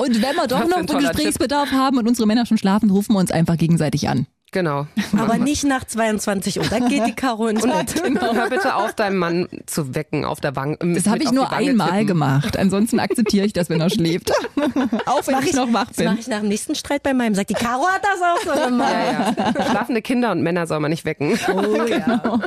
Und 0.00 0.22
wenn 0.22 0.34
wir 0.34 0.46
doch 0.46 0.66
noch 0.66 0.86
Gesprächsbedarf 0.86 1.72
haben 1.72 1.98
und 1.98 2.08
unsere 2.08 2.26
Männer 2.26 2.46
schon 2.46 2.56
schlafen, 2.56 2.90
rufen 2.90 3.12
wir 3.12 3.18
uns 3.18 3.30
einfach 3.30 3.58
gegenseitig 3.58 4.08
an. 4.08 4.26
Genau. 4.52 4.86
Aber 5.16 5.38
nicht 5.38 5.62
nach 5.64 5.84
22 5.84 6.58
Uhr. 6.58 6.66
Da 6.68 6.80
geht 6.80 7.06
die 7.06 7.12
Karo 7.14 7.46
ins 7.46 7.62
Bett. 7.62 8.02
Hör 8.20 8.48
bitte 8.50 8.74
auf, 8.74 8.94
deinen 8.94 9.16
Mann 9.16 9.46
zu 9.66 9.94
wecken 9.94 10.24
auf 10.24 10.40
der 10.40 10.50
Bank. 10.50 10.78
Das 10.80 11.06
habe 11.06 11.22
ich 11.22 11.30
nur 11.30 11.52
einmal 11.52 12.04
gemacht. 12.04 12.56
Ansonsten 12.56 12.98
akzeptiere 12.98 13.46
ich 13.46 13.52
das, 13.52 13.70
wenn 13.70 13.80
er 13.80 13.90
schläft. 13.90 14.32
auch 15.06 15.24
wenn 15.26 15.34
Mach 15.36 15.42
ich, 15.44 15.54
noch 15.54 15.72
wach 15.72 15.86
Das 15.88 15.96
bin. 15.98 16.06
mache 16.06 16.18
ich 16.18 16.26
nach 16.26 16.40
dem 16.40 16.48
nächsten 16.48 16.74
Streit 16.74 17.02
bei 17.04 17.14
meinem. 17.14 17.34
Sagt 17.36 17.50
die 17.50 17.54
Karo 17.54 17.86
hat 17.86 18.02
das 18.02 18.20
auch 18.22 18.54
so 18.56 18.64
gemacht. 18.68 18.92
Ja, 18.92 19.52
ja. 19.54 19.70
Schlafende 19.70 20.02
Kinder 20.02 20.32
und 20.32 20.42
Männer 20.42 20.66
soll 20.66 20.80
man 20.80 20.90
nicht 20.90 21.04
wecken. 21.04 21.38
Oh, 21.54 21.84
ja. 21.84 22.40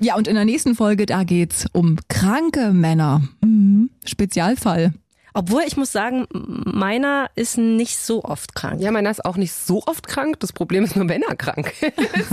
Ja, 0.00 0.16
und 0.16 0.28
in 0.28 0.34
der 0.34 0.44
nächsten 0.44 0.74
Folge, 0.74 1.06
da 1.06 1.24
geht's 1.24 1.66
um 1.72 1.98
kranke 2.08 2.72
Männer. 2.72 3.22
Mhm. 3.40 3.90
Spezialfall. 4.04 4.92
Obwohl 5.36 5.62
ich 5.66 5.76
muss 5.76 5.90
sagen, 5.90 6.26
meiner 6.32 7.28
ist 7.34 7.58
nicht 7.58 7.98
so 7.98 8.22
oft 8.22 8.54
krank. 8.54 8.80
Ja, 8.80 8.92
meiner 8.92 9.10
ist 9.10 9.24
auch 9.24 9.36
nicht 9.36 9.52
so 9.52 9.82
oft 9.86 10.06
krank. 10.06 10.38
Das 10.38 10.52
Problem 10.52 10.84
ist 10.84 10.94
nur, 10.94 11.08
wenn 11.08 11.22
er 11.22 11.34
krank 11.34 11.72
ist. 11.80 12.30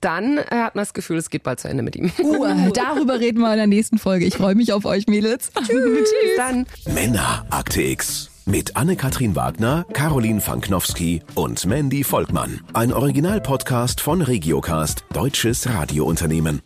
Dann 0.00 0.38
äh, 0.38 0.44
hat 0.50 0.74
man 0.74 0.82
das 0.82 0.94
Gefühl, 0.94 1.18
es 1.18 1.28
geht 1.28 1.42
bald 1.42 1.60
zu 1.60 1.68
Ende 1.68 1.82
mit 1.82 1.96
ihm. 1.96 2.10
Uh, 2.18 2.70
darüber 2.74 3.20
reden 3.20 3.40
wir 3.40 3.50
in 3.52 3.58
der 3.58 3.66
nächsten 3.66 3.98
Folge. 3.98 4.24
Ich 4.24 4.36
freue 4.36 4.54
mich 4.54 4.72
auf 4.72 4.86
euch, 4.86 5.06
Mädels. 5.06 5.50
Tschüss. 5.66 6.08
Dann 6.38 6.66
Männerakte 6.86 7.82
X. 7.82 8.30
Mit 8.46 8.76
Anne-Katrin 8.76 9.36
Wagner, 9.36 9.84
Caroline 9.92 10.40
Fanknowski 10.40 11.20
und 11.34 11.66
Mandy 11.66 12.02
Volkmann. 12.02 12.62
Ein 12.72 12.94
Originalpodcast 12.94 14.00
von 14.00 14.22
Regiocast, 14.22 15.04
deutsches 15.12 15.68
Radiounternehmen. 15.68 16.62